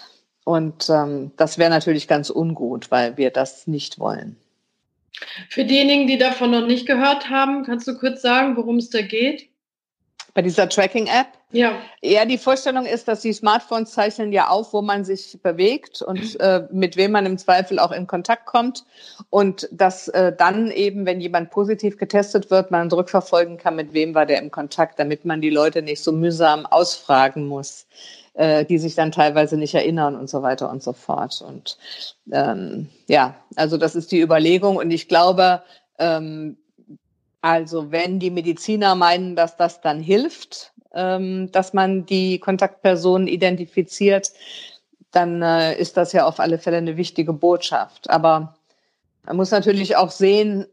[0.44, 4.37] Und ähm, das wäre natürlich ganz ungut, weil wir das nicht wollen.
[5.51, 9.03] Für diejenigen, die davon noch nicht gehört haben, kannst du kurz sagen, worum es da
[9.03, 9.51] geht?
[10.37, 11.29] Bei dieser Tracking-App?
[11.51, 11.72] Ja.
[12.03, 16.38] Ja, die Vorstellung ist, dass die Smartphones zeichnen ja auf, wo man sich bewegt und
[16.40, 18.85] äh, mit wem man im Zweifel auch in Kontakt kommt.
[19.31, 24.14] Und dass äh, dann eben, wenn jemand positiv getestet wird, man rückverfolgen kann, mit wem
[24.14, 27.87] war der im Kontakt, damit man die Leute nicht so mühsam ausfragen muss,
[28.35, 31.42] äh, die sich dann teilweise nicht erinnern und so weiter und so fort.
[31.49, 31.79] Und
[32.31, 34.77] ähm, ja, also das ist die Überlegung.
[34.77, 35.62] Und ich glaube,
[35.99, 36.59] ähm,
[37.40, 44.33] also wenn die Mediziner meinen, dass das dann hilft, ähm, dass man die Kontaktpersonen identifiziert,
[45.12, 48.11] dann äh, ist das ja auf alle Fälle eine wichtige Botschaft.
[48.11, 48.57] Aber
[49.25, 50.66] man muss natürlich auch sehen,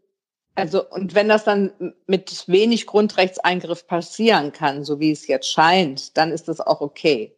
[0.56, 1.71] also und wenn das dann
[2.08, 7.36] mit wenig Grundrechtseingriff passieren kann, so wie es jetzt scheint, dann ist das auch okay.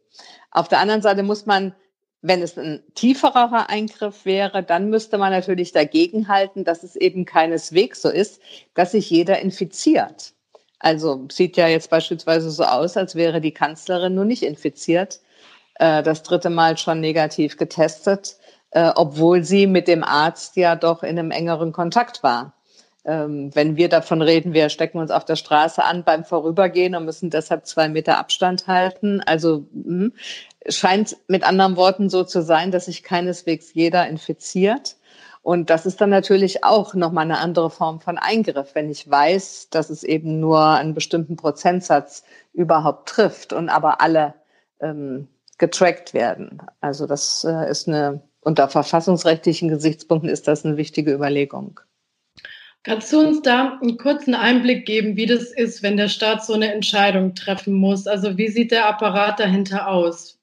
[0.50, 1.74] Auf der anderen Seite muss man
[2.26, 8.02] wenn es ein tieferer Eingriff wäre, dann müsste man natürlich dagegenhalten, dass es eben keineswegs
[8.02, 8.40] so ist,
[8.74, 10.32] dass sich jeder infiziert.
[10.80, 15.20] Also sieht ja jetzt beispielsweise so aus, als wäre die Kanzlerin nur nicht infiziert,
[15.76, 18.36] äh, das dritte Mal schon negativ getestet,
[18.72, 22.54] äh, obwohl sie mit dem Arzt ja doch in einem engeren Kontakt war.
[23.04, 27.04] Ähm, wenn wir davon reden, wir stecken uns auf der Straße an beim Vorübergehen und
[27.04, 29.20] müssen deshalb zwei Meter Abstand halten.
[29.24, 30.10] Also mh,
[30.68, 34.96] scheint mit anderen Worten so zu sein, dass sich keineswegs jeder infiziert.
[35.42, 39.68] Und das ist dann natürlich auch nochmal eine andere Form von Eingriff, wenn ich weiß,
[39.70, 44.34] dass es eben nur einen bestimmten Prozentsatz überhaupt trifft und aber alle
[44.80, 46.62] ähm, getrackt werden.
[46.80, 51.80] Also das äh, ist eine, unter verfassungsrechtlichen Gesichtspunkten ist das eine wichtige Überlegung.
[52.82, 56.54] Kannst du uns da einen kurzen Einblick geben, wie das ist, wenn der Staat so
[56.54, 58.06] eine Entscheidung treffen muss?
[58.06, 60.35] Also wie sieht der Apparat dahinter aus?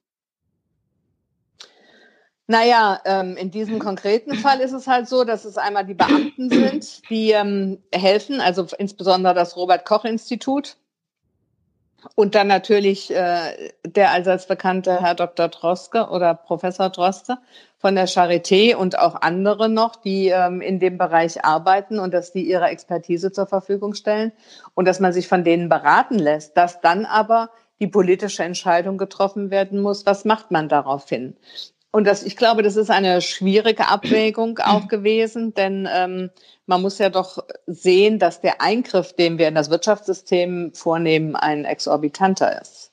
[2.47, 6.49] Naja, ähm, in diesem konkreten Fall ist es halt so, dass es einmal die Beamten
[6.49, 10.75] sind, die ähm, helfen, also insbesondere das Robert-Koch-Institut.
[12.15, 15.47] Und dann natürlich äh, der allseits bekannte Herr Dr.
[15.47, 17.38] Droste oder Professor Droste
[17.77, 22.34] von der Charité und auch andere noch, die ähm, in dem Bereich arbeiten und dass
[22.34, 24.34] die ihre Expertise zur Verfügung stellen
[24.73, 29.49] und dass man sich von denen beraten lässt, dass dann aber die politische Entscheidung getroffen
[29.49, 31.38] werden muss, was macht man daraufhin?
[31.95, 36.32] Und das, ich glaube, das ist eine schwierige Abwägung auch gewesen, denn ähm,
[36.65, 41.65] man muss ja doch sehen, dass der Eingriff, den wir in das Wirtschaftssystem vornehmen, ein
[41.65, 42.91] exorbitanter ist.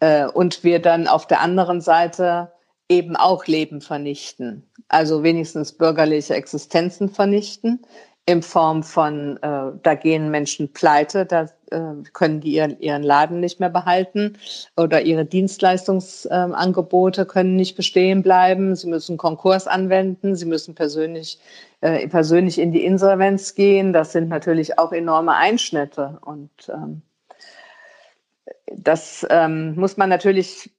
[0.00, 2.52] Äh, und wir dann auf der anderen Seite
[2.86, 7.80] eben auch Leben vernichten, also wenigstens bürgerliche Existenzen vernichten
[8.26, 13.40] in Form von, äh, da gehen Menschen pleite, da äh, können die ihren, ihren Laden
[13.40, 14.38] nicht mehr behalten
[14.76, 18.76] oder ihre Dienstleistungsangebote äh, können nicht bestehen bleiben.
[18.76, 21.38] Sie müssen Konkurs anwenden, sie müssen persönlich,
[21.82, 23.92] äh, persönlich in die Insolvenz gehen.
[23.92, 27.02] Das sind natürlich auch enorme Einschnitte und ähm,
[28.72, 30.70] das ähm, muss man natürlich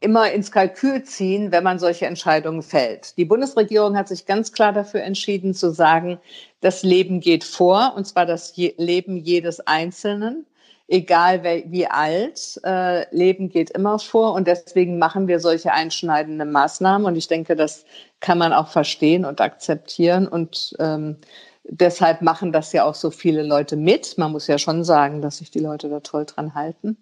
[0.00, 3.16] immer ins Kalkül ziehen, wenn man solche Entscheidungen fällt.
[3.18, 6.18] Die Bundesregierung hat sich ganz klar dafür entschieden zu sagen,
[6.60, 10.46] das Leben geht vor, und zwar das Leben jedes Einzelnen,
[10.88, 17.06] egal wie alt, äh, Leben geht immer vor und deswegen machen wir solche einschneidenden Maßnahmen
[17.06, 17.84] und ich denke, das
[18.18, 21.18] kann man auch verstehen und akzeptieren und ähm,
[21.64, 24.18] deshalb machen das ja auch so viele Leute mit.
[24.18, 26.96] Man muss ja schon sagen, dass sich die Leute da toll dran halten.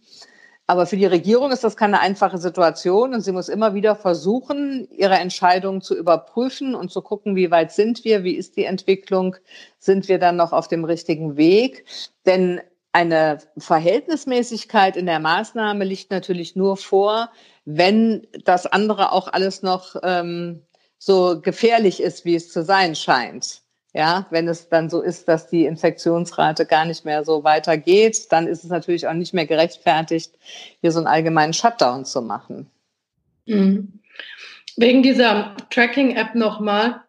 [0.71, 4.87] Aber für die Regierung ist das keine einfache Situation und sie muss immer wieder versuchen,
[4.91, 9.37] ihre Entscheidungen zu überprüfen und zu gucken, wie weit sind wir, wie ist die Entwicklung,
[9.79, 11.87] sind wir dann noch auf dem richtigen Weg.
[12.27, 12.61] Denn
[12.93, 17.31] eine Verhältnismäßigkeit in der Maßnahme liegt natürlich nur vor,
[17.65, 20.67] wenn das andere auch alles noch ähm,
[20.99, 23.63] so gefährlich ist, wie es zu sein scheint.
[23.99, 28.47] Ja, wenn es dann so ist, dass die Infektionsrate gar nicht mehr so weitergeht, dann
[28.47, 30.39] ist es natürlich auch nicht mehr gerechtfertigt,
[30.81, 32.71] hier so einen allgemeinen Shutdown zu machen.
[33.47, 33.99] Mhm.
[34.77, 37.01] Wegen dieser Tracking-App nochmal.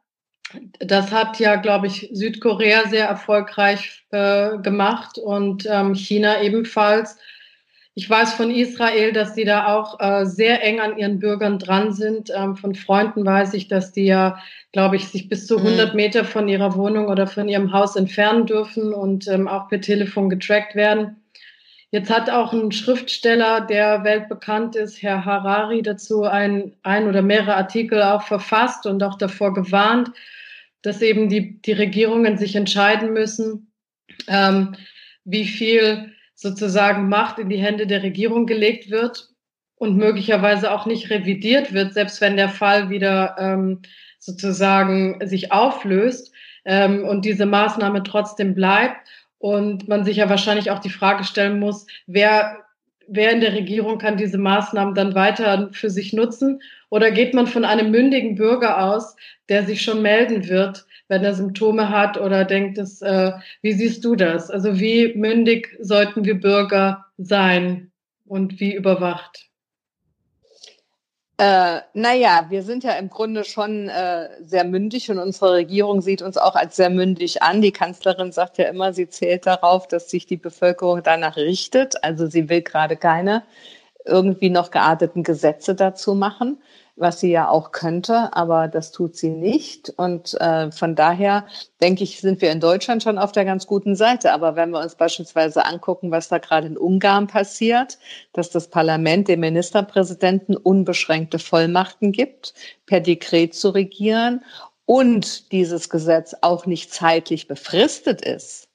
[0.79, 7.17] Das hat ja, glaube ich, Südkorea sehr erfolgreich äh, gemacht und ähm, China ebenfalls.
[7.95, 11.91] Ich weiß von Israel, dass sie da auch äh, sehr eng an ihren Bürgern dran
[11.91, 12.31] sind.
[12.33, 14.39] Ähm, von Freunden weiß ich, dass die ja,
[14.71, 15.95] glaube ich, sich bis zu 100 mhm.
[15.95, 20.29] Meter von ihrer Wohnung oder von ihrem Haus entfernen dürfen und ähm, auch per Telefon
[20.29, 21.17] getrackt werden.
[21.91, 27.55] Jetzt hat auch ein Schriftsteller, der weltbekannt ist, Herr Harari, dazu ein, ein oder mehrere
[27.55, 30.11] Artikel auch verfasst und auch davor gewarnt,
[30.83, 33.71] dass eben die, die Regierungen sich entscheiden müssen,
[34.27, 34.75] ähm,
[35.25, 39.27] wie viel sozusagen Macht in die Hände der Regierung gelegt wird
[39.75, 43.81] und möglicherweise auch nicht revidiert wird, selbst wenn der Fall wieder ähm,
[44.19, 46.31] sozusagen sich auflöst
[46.63, 49.05] ähm, und diese Maßnahme trotzdem bleibt.
[49.37, 52.57] Und man sich ja wahrscheinlich auch die Frage stellen muss, wer
[53.09, 56.61] wer in der Regierung kann diese Maßnahmen dann weiter für sich nutzen?
[56.89, 59.15] Oder geht man von einem mündigen Bürger aus,
[59.49, 64.05] der sich schon melden wird, wenn er Symptome hat oder denkt, dass, äh, wie siehst
[64.05, 64.49] du das?
[64.49, 67.91] Also wie mündig sollten wir Bürger sein
[68.25, 69.49] und wie überwacht?
[71.37, 76.21] Äh, naja, wir sind ja im Grunde schon äh, sehr mündig und unsere Regierung sieht
[76.21, 77.61] uns auch als sehr mündig an.
[77.61, 82.03] Die Kanzlerin sagt ja immer, sie zählt darauf, dass sich die Bevölkerung danach richtet.
[82.03, 83.43] Also sie will gerade keine
[84.05, 86.61] irgendwie noch gearteten Gesetze dazu machen
[86.99, 89.89] was sie ja auch könnte, aber das tut sie nicht.
[89.97, 91.47] Und äh, von daher
[91.81, 94.33] denke ich, sind wir in Deutschland schon auf der ganz guten Seite.
[94.33, 97.97] Aber wenn wir uns beispielsweise angucken, was da gerade in Ungarn passiert,
[98.33, 102.53] dass das Parlament dem Ministerpräsidenten unbeschränkte Vollmachten gibt,
[102.85, 104.43] per Dekret zu regieren
[104.85, 108.67] und dieses Gesetz auch nicht zeitlich befristet ist,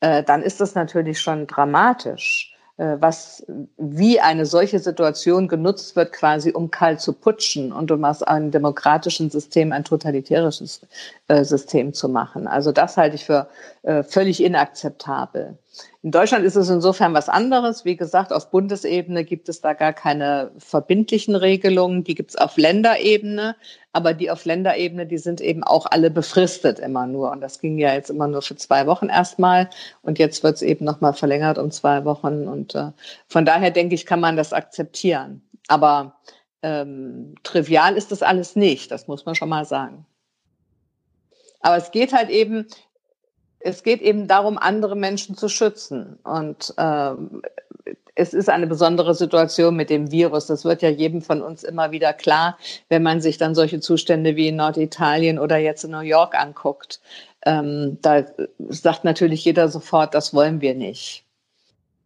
[0.00, 2.49] äh, dann ist das natürlich schon dramatisch.
[2.80, 3.44] Äh, was,
[3.76, 8.50] wie eine solche Situation genutzt wird, quasi um kalt zu putschen und um aus einem
[8.50, 10.80] demokratischen System ein totalitäres
[11.28, 12.46] äh, System zu machen.
[12.46, 13.48] Also das halte ich für
[13.82, 15.58] äh, völlig inakzeptabel.
[16.02, 17.84] In Deutschland ist es insofern was anderes.
[17.84, 22.04] Wie gesagt, auf Bundesebene gibt es da gar keine verbindlichen Regelungen.
[22.04, 23.56] Die gibt es auf Länderebene.
[23.92, 27.30] Aber die auf Länderebene, die sind eben auch alle befristet immer nur.
[27.30, 29.68] Und das ging ja jetzt immer nur für zwei Wochen erstmal.
[30.02, 32.48] Und jetzt wird es eben nochmal verlängert um zwei Wochen.
[32.48, 32.92] Und äh,
[33.26, 35.42] von daher denke ich, kann man das akzeptieren.
[35.68, 36.16] Aber
[36.62, 38.90] ähm, trivial ist das alles nicht.
[38.90, 40.06] Das muss man schon mal sagen.
[41.60, 42.66] Aber es geht halt eben
[43.60, 46.18] es geht eben darum, andere Menschen zu schützen.
[46.24, 47.42] Und ähm,
[48.14, 50.46] es ist eine besondere Situation mit dem Virus.
[50.46, 54.36] Das wird ja jedem von uns immer wieder klar, wenn man sich dann solche Zustände
[54.36, 57.00] wie in Norditalien oder jetzt in New York anguckt.
[57.46, 58.24] Ähm, da
[58.68, 61.24] sagt natürlich jeder sofort, das wollen wir nicht.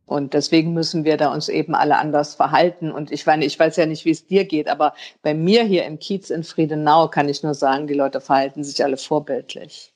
[0.07, 2.93] Und deswegen müssen wir da uns eben alle anders verhalten.
[2.93, 5.87] Und ich meine, ich weiß ja nicht, wie es dir geht, aber bei mir hier
[5.87, 9.94] im Kiez in Friedenau kann ich nur sagen, die Leute verhalten sich alle vorbildlich.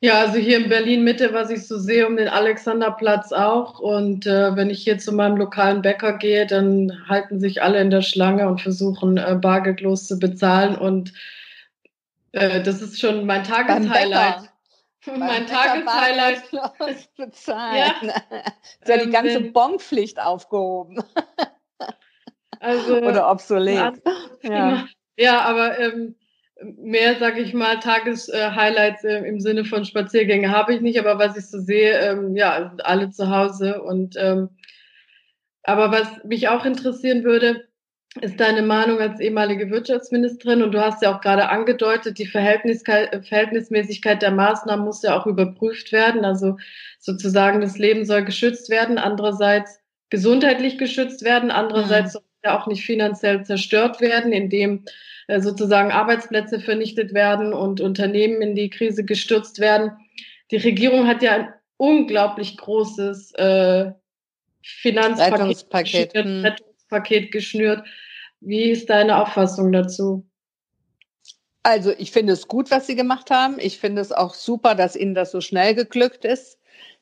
[0.00, 3.78] Ja, also hier in Berlin Mitte, was ich so sehe, um den Alexanderplatz auch.
[3.80, 7.88] Und äh, wenn ich hier zu meinem lokalen Bäcker gehe, dann halten sich alle in
[7.88, 10.76] der Schlange und versuchen äh, bargeldlos zu bezahlen.
[10.76, 11.14] Und
[12.32, 14.50] äh, das ist schon mein Tageshighlight.
[15.16, 16.42] Mein Tageshighlight.
[17.16, 17.76] bezahlen.
[17.76, 17.94] Ja.
[18.80, 21.00] Ist ja die ähm, ganze Bonpflicht aufgehoben.
[22.58, 24.02] Also, Oder obsolet.
[24.42, 24.88] Ja.
[25.16, 26.16] ja, aber ähm,
[26.62, 31.36] mehr, sage ich mal, Tageshighlights äh, im Sinne von Spaziergänge habe ich nicht, aber was
[31.36, 33.82] ich so sehe, ähm, ja, alle zu Hause.
[33.82, 34.48] Und ähm,
[35.62, 37.66] aber was mich auch interessieren würde,
[38.22, 44.22] ist deine Meinung als ehemalige Wirtschaftsministerin und du hast ja auch gerade angedeutet, die Verhältnismäßigkeit
[44.22, 46.24] der Maßnahmen muss ja auch überprüft werden.
[46.24, 46.56] Also
[46.98, 52.18] sozusagen das Leben soll geschützt werden, andererseits gesundheitlich geschützt werden, andererseits mhm.
[52.18, 54.90] soll ja auch nicht finanziell zerstört werden, indem äh,
[55.28, 59.92] sozusagen Arbeitsplätze vernichtet werden und Unternehmen in die Krise gestürzt werden.
[60.50, 63.92] Die Regierung hat ja ein unglaublich großes äh,
[64.62, 66.12] Finanzpaket Rettungspaket.
[66.12, 66.44] Geschnürt, hm.
[66.44, 67.84] Rettungspaket geschnürt.
[68.40, 70.24] Wie ist deine Auffassung dazu?
[71.62, 73.56] Also ich finde es gut, was Sie gemacht haben.
[73.58, 76.58] Ich finde es auch super, dass Ihnen das so schnell geglückt ist.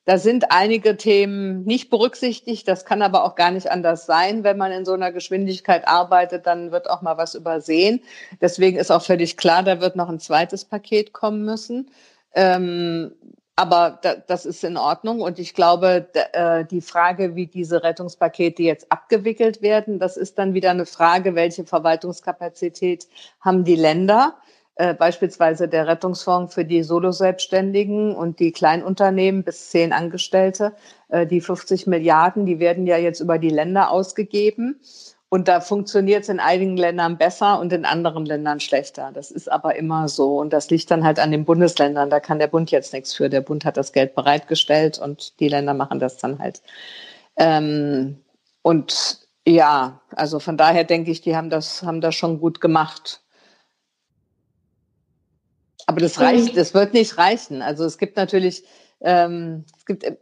[0.07, 2.69] Da sind einige Themen nicht berücksichtigt.
[2.69, 4.45] Das kann aber auch gar nicht anders sein.
[4.45, 8.03] Wenn man in so einer Geschwindigkeit arbeitet, dann wird auch mal was übersehen.
[8.41, 11.91] Deswegen ist auch völlig klar, da wird noch ein zweites Paket kommen müssen.
[12.35, 13.13] Ähm,
[13.57, 15.21] aber da, das ist in Ordnung.
[15.21, 20.55] Und ich glaube, äh, die Frage, wie diese Rettungspakete jetzt abgewickelt werden, das ist dann
[20.55, 23.07] wieder eine Frage, welche Verwaltungskapazität
[23.41, 24.35] haben die Länder?
[24.77, 30.73] Äh, beispielsweise der Rettungsfonds für die Solo-Selbstständigen und die Kleinunternehmen bis zehn Angestellte,
[31.09, 34.81] äh, die 50 Milliarden, die werden ja jetzt über die Länder ausgegeben.
[35.29, 39.11] Und da funktioniert es in einigen Ländern besser und in anderen Ländern schlechter.
[39.13, 40.39] Das ist aber immer so.
[40.39, 42.09] Und das liegt dann halt an den Bundesländern.
[42.09, 43.29] Da kann der Bund jetzt nichts für.
[43.29, 46.63] Der Bund hat das Geld bereitgestellt und die Länder machen das dann halt.
[47.37, 48.19] Ähm,
[48.63, 53.24] und ja, also von daher denke ich, die haben das, haben das schon gut gemacht.
[55.87, 57.63] Aber das reicht, das wird nicht reichen.
[57.63, 58.65] Also es gibt natürlich,
[59.01, 60.17] ähm, es gibt äh,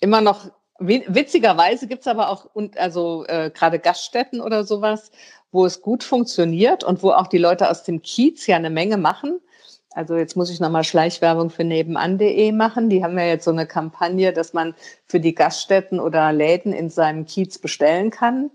[0.00, 5.10] immer noch, witzigerweise gibt es aber auch, und also äh, gerade Gaststätten oder sowas,
[5.52, 8.96] wo es gut funktioniert und wo auch die Leute aus dem Kiez ja eine Menge
[8.96, 9.40] machen.
[9.96, 12.90] Also jetzt muss ich nochmal Schleichwerbung für nebenan.de machen.
[12.90, 14.74] Die haben ja jetzt so eine Kampagne, dass man
[15.06, 18.50] für die Gaststätten oder Läden in seinem Kiez bestellen kann.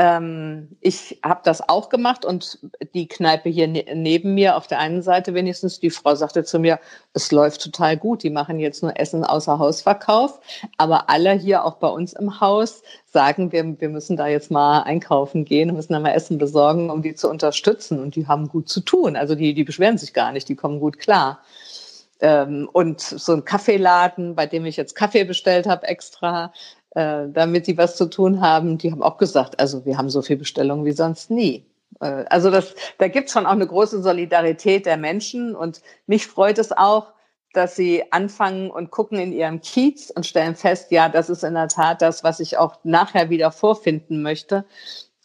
[0.00, 2.58] Ähm, ich habe das auch gemacht und
[2.94, 6.58] die Kneipe hier ne neben mir auf der einen Seite wenigstens, die Frau sagte zu
[6.58, 6.80] mir,
[7.12, 10.40] es läuft total gut, die machen jetzt nur Essen außer Hausverkauf,
[10.78, 12.82] aber alle hier auch bei uns im Haus
[13.12, 17.02] sagen, wir, wir müssen da jetzt mal einkaufen gehen, müssen da mal Essen besorgen, um
[17.02, 18.00] die zu unterstützen.
[18.00, 20.80] Und die haben gut zu tun, also die, die beschweren sich gar nicht, die kommen
[20.80, 21.40] gut klar.
[22.20, 26.54] Ähm, und so ein Kaffeeladen, bei dem ich jetzt Kaffee bestellt habe extra,
[26.94, 30.22] äh, damit sie was zu tun haben, die haben auch gesagt, also wir haben so
[30.22, 31.64] viel Bestellungen wie sonst nie.
[32.00, 36.58] Äh, also das, da gibt's schon auch eine große Solidarität der Menschen und mich freut
[36.58, 37.12] es auch,
[37.52, 41.54] dass sie anfangen und gucken in ihrem Kiez und stellen fest, ja, das ist in
[41.54, 44.64] der Tat das, was ich auch nachher wieder vorfinden möchte.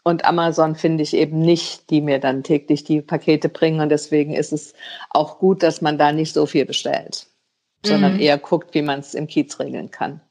[0.03, 3.79] Und Amazon finde ich eben nicht, die mir dann täglich die Pakete bringen.
[3.79, 4.73] Und deswegen ist es
[5.09, 7.27] auch gut, dass man da nicht so viel bestellt,
[7.83, 8.19] sondern mhm.
[8.19, 10.21] eher guckt, wie man es im Kiez regeln kann.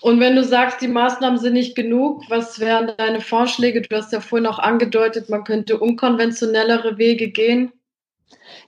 [0.00, 3.82] Und wenn du sagst, die Maßnahmen sind nicht genug, was wären deine Vorschläge?
[3.82, 7.72] Du hast ja vorhin auch angedeutet, man könnte unkonventionellere Wege gehen.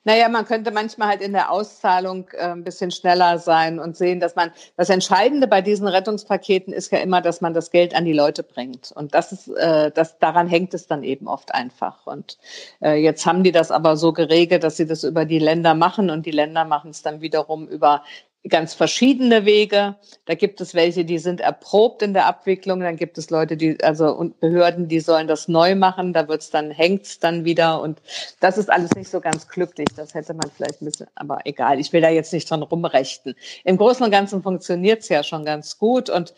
[0.04, 4.20] Naja, man könnte manchmal halt in der Auszahlung äh, ein bisschen schneller sein und sehen,
[4.20, 8.04] dass man, das Entscheidende bei diesen Rettungspaketen ist ja immer, dass man das Geld an
[8.04, 8.92] die Leute bringt.
[8.92, 12.06] Und das ist, äh, das, daran hängt es dann eben oft einfach.
[12.06, 12.38] Und
[12.82, 16.10] äh, jetzt haben die das aber so geregelt, dass sie das über die Länder machen
[16.10, 18.02] und die Länder machen es dann wiederum über
[18.48, 19.96] ganz verschiedene Wege.
[20.24, 22.80] Da gibt es welche, die sind erprobt in der Abwicklung.
[22.80, 26.14] Dann gibt es Leute, die, also und Behörden, die sollen das neu machen.
[26.14, 27.82] Da wird's dann, hängt's dann wieder.
[27.82, 28.00] Und
[28.40, 29.88] das ist alles nicht so ganz glücklich.
[29.94, 31.78] Das hätte man vielleicht ein bisschen, aber egal.
[31.78, 33.34] Ich will da jetzt nicht dran rumrechten.
[33.64, 36.08] Im Großen und Ganzen funktioniert's ja schon ganz gut.
[36.08, 36.34] Und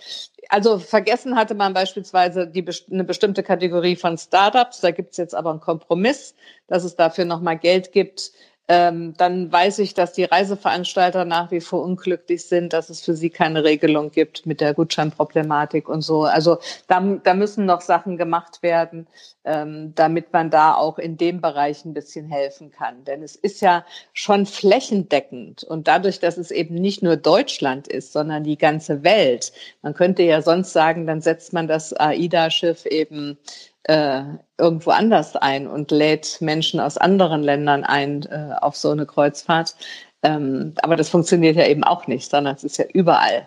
[0.49, 4.81] also vergessen hatte man beispielsweise die, eine bestimmte Kategorie von Startups.
[4.81, 6.35] Da gibt's jetzt aber einen Kompromiss,
[6.67, 8.33] dass es dafür nochmal Geld gibt
[8.69, 13.15] ähm, dann weiß ich, dass die Reiseveranstalter nach wie vor unglücklich sind, dass es für
[13.15, 16.23] sie keine Regelung gibt mit der Gutscheinproblematik und so.
[16.23, 19.09] Also da, da müssen noch Sachen gemacht werden,
[19.45, 23.05] ähm, damit man da auch in dem Bereich ein bisschen helfen kann.
[23.05, 28.13] Denn es ist ja schon flächendeckend und dadurch, dass es eben nicht nur Deutschland ist,
[28.13, 29.53] sondern die ganze Welt.
[29.83, 33.39] Man könnte ja sonst sagen, dann setzt man das AIDA-Schiff eben
[33.85, 34.23] äh,
[34.59, 39.75] irgendwo anders ein und lädt Menschen aus anderen Ländern ein äh, auf so eine Kreuzfahrt.
[40.23, 43.47] Ähm, aber das funktioniert ja eben auch nicht, sondern es ist ja überall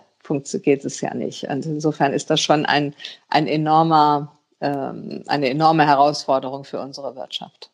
[0.64, 1.44] geht es ja nicht.
[1.44, 2.96] Und insofern ist das schon ein,
[3.30, 7.70] ein enormer, ähm, eine enorme Herausforderung für unsere Wirtschaft.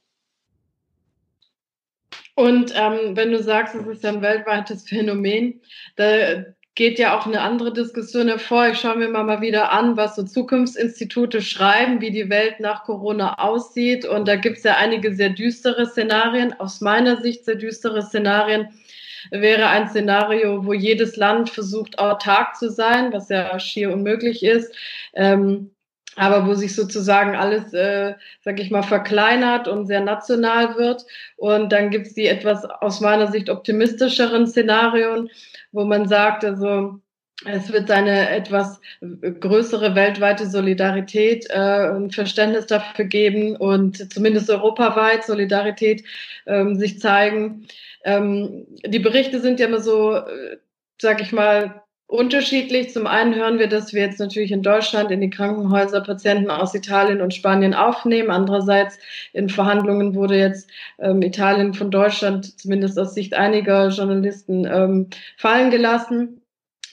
[2.36, 5.62] Und ähm, wenn du sagst, es ist ein weltweites Phänomen,
[5.95, 6.43] da,
[6.76, 8.70] geht ja auch eine andere Diskussion hervor.
[8.70, 13.40] Ich schaue mir mal, wieder an, was so Zukunftsinstitute schreiben, wie die Welt nach Corona
[13.40, 14.06] aussieht.
[14.06, 16.58] Und da gibt es ja einige sehr düstere Szenarien.
[16.60, 18.70] Aus meiner Sicht sehr düstere Szenarien
[19.32, 24.74] wäre ein Szenario, wo jedes Land versucht, autark zu sein, was ja schier unmöglich ist.
[25.14, 25.72] Ähm,
[26.16, 31.05] aber wo sich sozusagen alles, äh, sag ich mal, verkleinert und sehr national wird.
[31.38, 35.30] Und dann gibt es die etwas aus meiner Sicht optimistischeren Szenarien,
[35.72, 36.99] wo man sagt, also
[37.45, 45.24] es wird eine etwas größere weltweite Solidarität äh, und Verständnis dafür geben und zumindest europaweit
[45.24, 46.03] Solidarität
[46.45, 47.68] ähm, sich zeigen.
[48.03, 50.57] Ähm, die Berichte sind ja immer so, äh,
[50.99, 51.82] sag ich mal,
[52.12, 52.91] unterschiedlich.
[52.91, 56.76] Zum einen hören wir, dass wir jetzt natürlich in Deutschland in die Krankenhäuser Patienten aus
[56.76, 58.30] Italien und Spanien aufnehmen.
[58.30, 58.99] Andererseits
[59.32, 65.07] in Verhandlungen wurde jetzt ähm, Italien von Deutschland, zumindest aus Sicht einiger Journalisten, ähm,
[65.38, 66.41] fallen gelassen.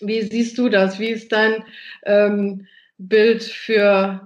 [0.00, 1.00] Wie siehst du das?
[1.00, 1.64] Wie ist dein
[2.06, 2.66] ähm,
[2.98, 4.20] Bild für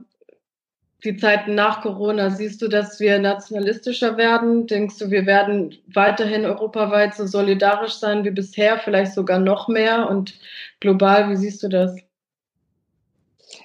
[1.04, 4.68] die Zeiten nach Corona, siehst du, dass wir nationalistischer werden?
[4.68, 10.08] Denkst du, wir werden weiterhin europaweit so solidarisch sein wie bisher, vielleicht sogar noch mehr?
[10.08, 10.34] Und
[10.82, 11.96] global, wie siehst du das?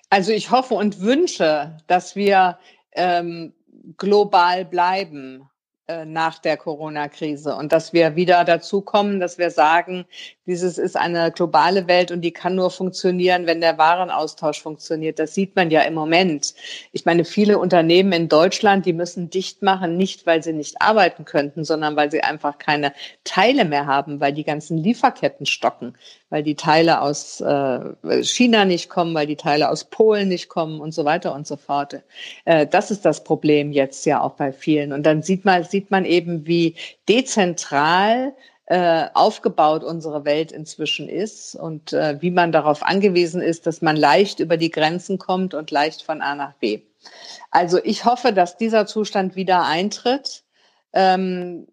[0.09, 2.57] Also ich hoffe und wünsche, dass wir
[2.93, 3.53] ähm,
[3.97, 5.49] global bleiben.
[5.89, 10.05] Äh, nach der Corona-Krise und dass wir wieder dazu kommen, dass wir sagen,
[10.47, 15.19] dieses ist eine globale Welt und die kann nur funktionieren, wenn der Warenaustausch funktioniert.
[15.19, 16.55] Das sieht man ja im Moment.
[16.93, 21.25] Ich meine, viele Unternehmen in Deutschland, die müssen dicht machen, nicht weil sie nicht arbeiten
[21.25, 22.93] könnten, sondern weil sie einfach keine
[23.25, 25.95] Teile mehr haben, weil die ganzen Lieferketten stocken,
[26.29, 30.79] weil die Teile aus äh, China nicht kommen, weil die Teile aus Polen nicht kommen
[30.79, 32.01] und so weiter und so fort.
[32.45, 34.93] Äh, das ist das Problem jetzt ja auch bei vielen.
[34.93, 36.75] Und dann sieht man, sieht man eben, wie
[37.09, 38.33] dezentral
[38.67, 43.95] äh, aufgebaut unsere Welt inzwischen ist und äh, wie man darauf angewiesen ist, dass man
[43.95, 46.81] leicht über die Grenzen kommt und leicht von A nach B.
[47.49, 50.43] Also ich hoffe, dass dieser Zustand wieder eintritt.
[50.91, 51.67] Ähm,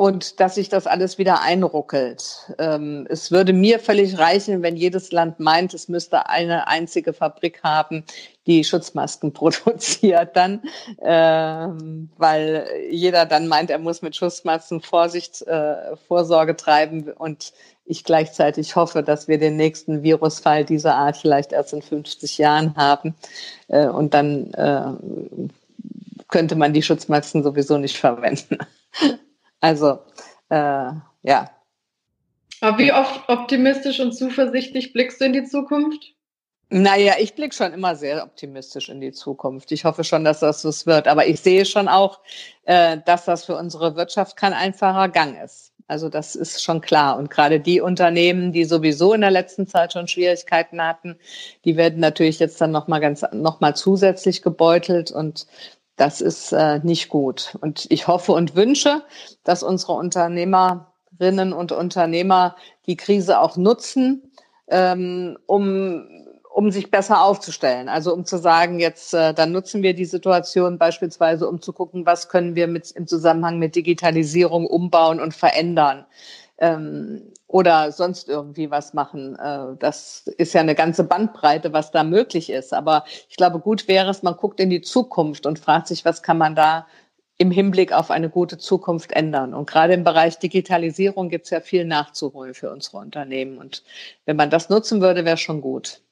[0.00, 2.54] und dass sich das alles wieder einruckelt.
[2.58, 7.62] Ähm, es würde mir völlig reichen, wenn jedes Land meint, es müsste eine einzige Fabrik
[7.62, 8.04] haben,
[8.46, 10.62] die Schutzmasken produziert dann,
[11.02, 17.52] ähm, weil jeder dann meint, er muss mit Schutzmasken Vorsicht, äh, Vorsorge treiben und
[17.84, 22.74] ich gleichzeitig hoffe, dass wir den nächsten Virusfall dieser Art vielleicht erst in 50 Jahren
[22.74, 23.16] haben
[23.68, 24.94] äh, und dann äh,
[26.28, 28.56] könnte man die Schutzmasken sowieso nicht verwenden.
[29.60, 30.00] Also,
[30.48, 30.90] äh,
[31.22, 31.50] ja.
[32.60, 36.14] Aber wie oft optimistisch und zuversichtlich blickst du in die Zukunft?
[36.72, 39.72] Naja, ich blicke schon immer sehr optimistisch in die Zukunft.
[39.72, 41.08] Ich hoffe schon, dass das so wird.
[41.08, 42.20] Aber ich sehe schon auch,
[42.64, 45.72] äh, dass das für unsere Wirtschaft kein einfacher Gang ist.
[45.88, 47.18] Also das ist schon klar.
[47.18, 51.16] Und gerade die Unternehmen, die sowieso in der letzten Zeit schon Schwierigkeiten hatten,
[51.64, 55.10] die werden natürlich jetzt dann nochmal ganz, nochmal zusätzlich gebeutelt.
[55.10, 55.48] Und
[56.00, 57.58] das ist äh, nicht gut.
[57.60, 59.02] Und ich hoffe und wünsche,
[59.44, 64.32] dass unsere Unternehmerinnen und Unternehmer die Krise auch nutzen,
[64.68, 66.06] ähm, um
[66.52, 67.88] um sich besser aufzustellen.
[67.88, 72.06] Also um zu sagen, jetzt äh, dann nutzen wir die Situation beispielsweise, um zu gucken,
[72.06, 76.06] was können wir mit im Zusammenhang mit Digitalisierung umbauen und verändern
[76.58, 79.36] ähm, oder sonst irgendwie was machen.
[79.36, 82.72] Äh, das ist ja eine ganze Bandbreite, was da möglich ist.
[82.72, 86.22] Aber ich glaube, gut wäre es, man guckt in die Zukunft und fragt sich, was
[86.22, 86.86] kann man da
[87.38, 89.52] im Hinblick auf eine gute Zukunft ändern.
[89.54, 93.58] Und gerade im Bereich Digitalisierung gibt es ja viel nachzuholen für unsere Unternehmen.
[93.58, 93.82] Und
[94.26, 96.02] wenn man das nutzen würde, wäre schon gut.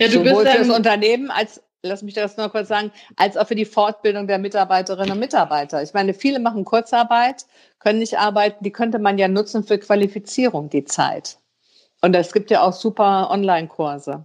[0.00, 3.36] Ja, du Sowohl bist für das Unternehmen als lass mich das nur kurz sagen, als
[3.36, 5.82] auch für die Fortbildung der Mitarbeiterinnen und Mitarbeiter.
[5.82, 7.46] Ich meine, viele machen Kurzarbeit,
[7.80, 11.38] können nicht arbeiten, die könnte man ja nutzen für Qualifizierung, die Zeit.
[12.00, 14.24] Und es gibt ja auch super Online-Kurse.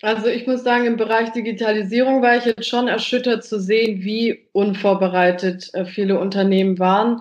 [0.00, 4.48] Also ich muss sagen, im Bereich Digitalisierung war ich jetzt schon erschüttert zu sehen, wie
[4.52, 7.20] unvorbereitet äh, viele Unternehmen waren.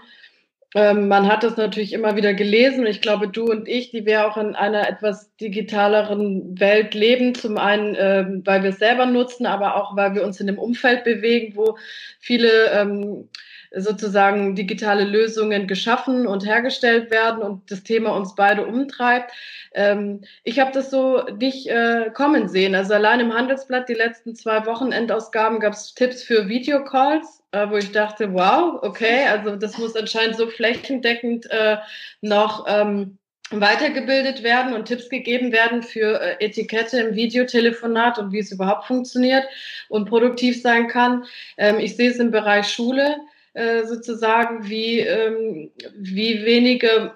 [0.73, 2.85] Ähm, man hat das natürlich immer wieder gelesen.
[2.85, 7.57] Ich glaube, du und ich, die wir auch in einer etwas digitaleren Welt leben, zum
[7.57, 11.03] einen, ähm, weil wir es selber nutzen, aber auch, weil wir uns in einem Umfeld
[11.03, 11.77] bewegen, wo
[12.19, 13.27] viele ähm,
[13.73, 19.31] sozusagen digitale Lösungen geschaffen und hergestellt werden und das Thema uns beide umtreibt.
[19.73, 22.75] Ähm, ich habe das so nicht äh, kommen sehen.
[22.75, 27.91] Also allein im Handelsblatt die letzten zwei Wochenendausgaben gab es Tipps für Videocalls, wo ich
[27.91, 31.77] dachte, wow, okay, also das muss anscheinend so flächendeckend äh,
[32.21, 33.17] noch ähm,
[33.51, 38.85] weitergebildet werden und Tipps gegeben werden für äh, Etikette im Videotelefonat und wie es überhaupt
[38.85, 39.45] funktioniert
[39.89, 41.25] und produktiv sein kann.
[41.57, 43.17] Ähm, ich sehe es im Bereich Schule.
[43.53, 47.11] Äh, sozusagen, wie, ähm, wie wenige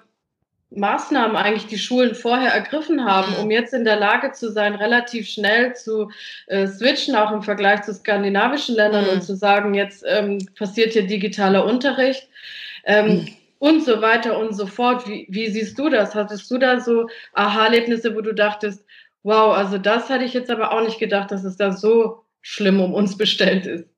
[0.70, 5.28] Maßnahmen eigentlich die Schulen vorher ergriffen haben, um jetzt in der Lage zu sein, relativ
[5.28, 6.10] schnell zu
[6.48, 9.10] äh, switchen, auch im Vergleich zu skandinavischen Ländern mhm.
[9.12, 12.28] und zu sagen, jetzt ähm, passiert hier digitaler Unterricht.
[12.84, 13.28] Ähm, mhm.
[13.58, 15.08] Und so weiter und so fort.
[15.08, 16.14] Wie, wie siehst du das?
[16.14, 18.84] Hattest du da so Aha-Erlebnisse, wo du dachtest,
[19.22, 22.80] wow, also das hatte ich jetzt aber auch nicht gedacht, dass es da so schlimm
[22.80, 23.95] um uns bestellt ist?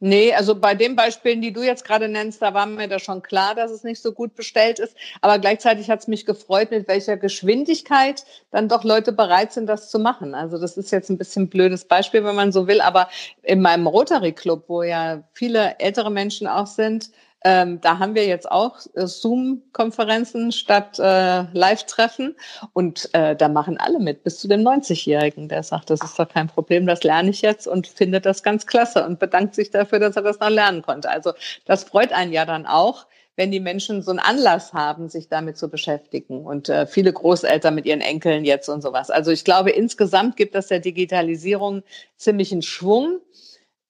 [0.00, 3.22] Nee, also bei den Beispielen, die du jetzt gerade nennst, da war mir da schon
[3.22, 4.94] klar, dass es nicht so gut bestellt ist.
[5.22, 9.90] Aber gleichzeitig hat es mich gefreut, mit welcher Geschwindigkeit dann doch Leute bereit sind, das
[9.90, 10.34] zu machen.
[10.34, 12.80] Also das ist jetzt ein bisschen ein blödes Beispiel, wenn man so will.
[12.80, 13.08] Aber
[13.42, 17.10] in meinem Rotary Club, wo ja viele ältere Menschen auch sind,
[17.44, 22.36] ähm, da haben wir jetzt auch äh, Zoom-Konferenzen statt äh, Live-Treffen
[22.72, 26.28] und äh, da machen alle mit, bis zu dem 90-Jährigen, der sagt, das ist doch
[26.28, 29.98] kein Problem, das lerne ich jetzt und findet das ganz klasse und bedankt sich dafür,
[29.98, 31.10] dass er das noch lernen konnte.
[31.10, 31.32] Also
[31.66, 35.58] das freut einen ja dann auch, wenn die Menschen so einen Anlass haben, sich damit
[35.58, 39.10] zu beschäftigen und äh, viele Großeltern mit ihren Enkeln jetzt und sowas.
[39.10, 41.82] Also ich glaube, insgesamt gibt das der Digitalisierung
[42.16, 43.20] ziemlichen Schwung.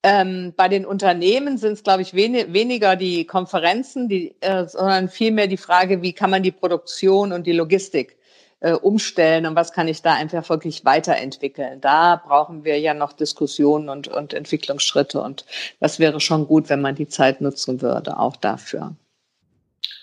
[0.07, 5.09] Ähm, bei den Unternehmen sind es, glaube ich, wenig, weniger die Konferenzen, die, äh, sondern
[5.09, 8.19] vielmehr die Frage, wie kann man die Produktion und die Logistik
[8.61, 11.81] äh, umstellen und was kann ich da einfach wirklich weiterentwickeln.
[11.81, 15.47] Da brauchen wir ja noch Diskussionen und, und Entwicklungsschritte und
[15.81, 18.95] das wäre schon gut, wenn man die Zeit nutzen würde, auch dafür.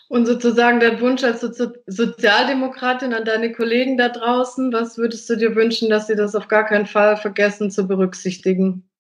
[0.07, 5.37] Und sozusagen der Wunsch als Sozi Sozialdemokratin an deine Kollegen da draußen, was würdest du
[5.37, 8.90] dir wünschen, dass sie das auf gar keinen Fall vergessen zu berücksichtigen?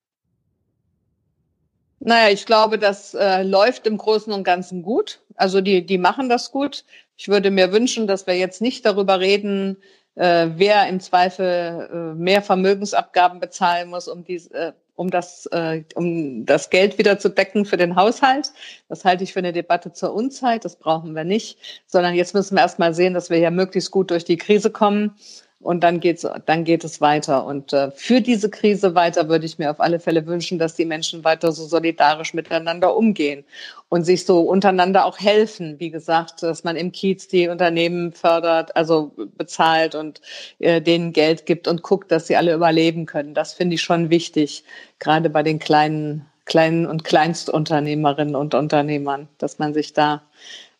[2.03, 5.19] Naja, ich glaube, das äh, läuft im Großen und Ganzen gut.
[5.35, 6.83] Also die, die machen das gut.
[7.15, 9.77] Ich würde mir wünschen, dass wir jetzt nicht darüber reden,
[10.15, 15.83] äh, wer im Zweifel äh, mehr Vermögensabgaben bezahlen muss, um, dies, äh, um, das, äh,
[15.93, 18.51] um das Geld wieder zu decken für den Haushalt.
[18.89, 20.65] Das halte ich für eine Debatte zur Unzeit.
[20.65, 21.59] Das brauchen wir nicht.
[21.85, 24.71] Sondern jetzt müssen wir erst mal sehen, dass wir ja möglichst gut durch die Krise
[24.71, 25.15] kommen
[25.61, 27.45] und dann geht's, dann geht es weiter.
[27.45, 30.85] Und äh, für diese Krise weiter würde ich mir auf alle Fälle wünschen, dass die
[30.85, 33.43] Menschen weiter so solidarisch miteinander umgehen
[33.89, 35.79] und sich so untereinander auch helfen.
[35.79, 40.21] Wie gesagt, dass man im Kiez die Unternehmen fördert, also bezahlt und
[40.59, 43.35] äh, denen Geld gibt und guckt, dass sie alle überleben können.
[43.35, 44.63] Das finde ich schon wichtig,
[44.97, 50.23] gerade bei den kleinen, kleinen und Kleinstunternehmerinnen und Unternehmern, dass man sich da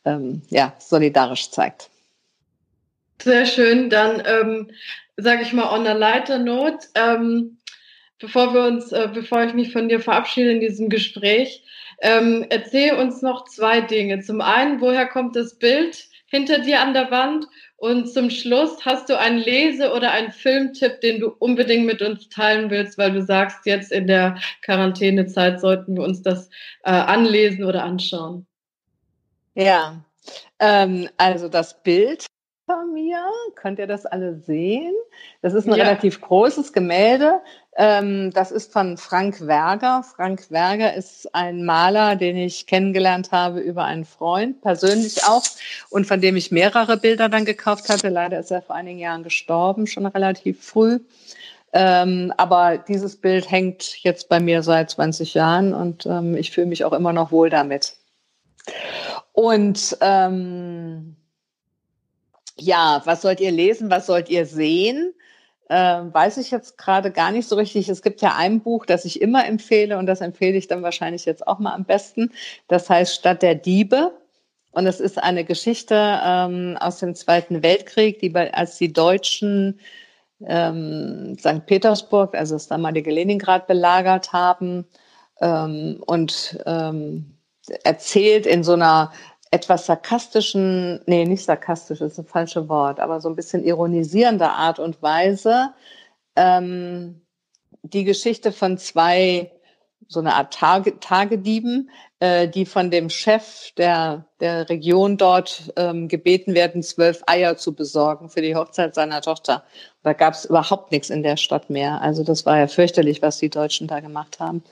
[0.05, 1.90] ähm, ja solidarisch zeigt.
[3.24, 3.89] Sehr schön.
[3.89, 4.72] Dann ähm,
[5.17, 7.57] sage ich mal on a lighter note, ähm,
[8.19, 11.63] bevor wir uns, äh, bevor ich mich von dir verabschiede in diesem Gespräch,
[12.01, 14.22] ähm, erzähl uns noch zwei Dinge.
[14.22, 17.45] Zum einen, woher kommt das Bild hinter dir an der Wand?
[17.78, 22.30] Und zum Schluss, hast du einen Lese- oder einen Filmtipp, den du unbedingt mit uns
[22.30, 26.49] teilen willst, weil du sagst, jetzt in der Quarantänezeit sollten wir uns das
[26.84, 28.45] äh, anlesen oder anschauen?
[29.55, 30.03] Ja,
[30.59, 32.28] ähm, also das Bild
[32.72, 33.19] von mir.
[33.55, 34.93] Könnt ihr das alle sehen?
[35.41, 35.84] Das ist ein ja.
[35.84, 37.41] relativ großes Gemälde.
[37.76, 40.03] Ähm, das ist von Frank Werger.
[40.03, 45.43] Frank Werger ist ein Maler, den ich kennengelernt habe über einen Freund, persönlich auch,
[45.89, 48.09] und von dem ich mehrere Bilder dann gekauft hatte.
[48.09, 50.99] Leider ist er vor einigen Jahren gestorben, schon relativ früh.
[51.74, 56.67] Ähm, aber dieses Bild hängt jetzt bei mir seit 20 Jahren und ähm, ich fühle
[56.67, 57.93] mich auch immer noch wohl damit.
[59.34, 61.15] Und ähm,
[62.57, 65.13] ja, was sollt ihr lesen, was sollt ihr sehen?
[65.69, 67.87] Ähm, weiß ich jetzt gerade gar nicht so richtig.
[67.87, 71.25] Es gibt ja ein Buch, das ich immer empfehle und das empfehle ich dann wahrscheinlich
[71.25, 72.31] jetzt auch mal am besten.
[72.67, 74.11] Das heißt Stadt der Diebe.
[74.73, 79.79] Und es ist eine Geschichte ähm, aus dem Zweiten Weltkrieg, die bei, als die Deutschen
[80.45, 81.65] ähm, St.
[81.65, 84.85] Petersburg, also das damalige Leningrad, belagert haben
[85.41, 87.37] ähm, und ähm,
[87.83, 89.11] erzählt in so einer
[89.51, 94.79] etwas sarkastischen, nee, nicht sarkastisch, ist ein falsches Wort, aber so ein bisschen ironisierender Art
[94.79, 95.73] und Weise
[96.35, 97.21] ähm,
[97.83, 99.51] die Geschichte von zwei
[100.07, 101.89] so eine Art Tage, Tagedieben,
[102.19, 107.73] äh, die von dem Chef der, der Region dort ähm, gebeten werden, zwölf Eier zu
[107.73, 109.63] besorgen für die Hochzeit seiner Tochter.
[110.03, 112.01] Da gab es überhaupt nichts in der Stadt mehr.
[112.01, 114.63] Also das war ja fürchterlich, was die Deutschen da gemacht haben.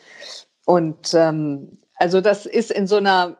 [0.65, 3.37] Und ähm, also das ist in so einer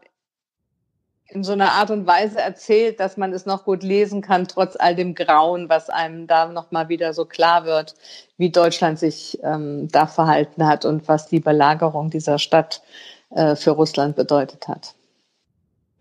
[1.32, 4.76] in so einer Art und Weise erzählt, dass man es noch gut lesen kann, trotz
[4.76, 7.96] all dem Grauen, was einem da nochmal wieder so klar wird,
[8.38, 12.82] wie Deutschland sich ähm, da verhalten hat und was die Belagerung dieser Stadt
[13.30, 14.96] äh, für Russland bedeutet hat.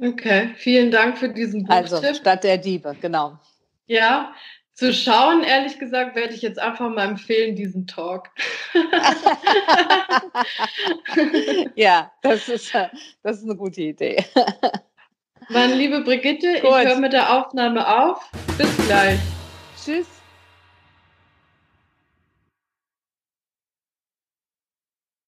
[0.01, 1.93] Okay, vielen Dank für diesen Buchtipp.
[1.93, 3.39] Also Stadt der Diebe, genau.
[3.87, 4.33] Ja,
[4.79, 8.31] zu schauen, ehrlich gesagt, werde ich jetzt einfach mal empfehlen, diesen Talk.
[11.74, 12.72] ja, das ist,
[13.24, 14.24] das ist eine gute Idee.
[15.49, 16.71] Meine liebe Brigitte, Gut.
[16.83, 18.29] ich höre mit der Aufnahme auf.
[18.59, 19.19] Bis gleich.
[19.83, 20.18] Tschüss.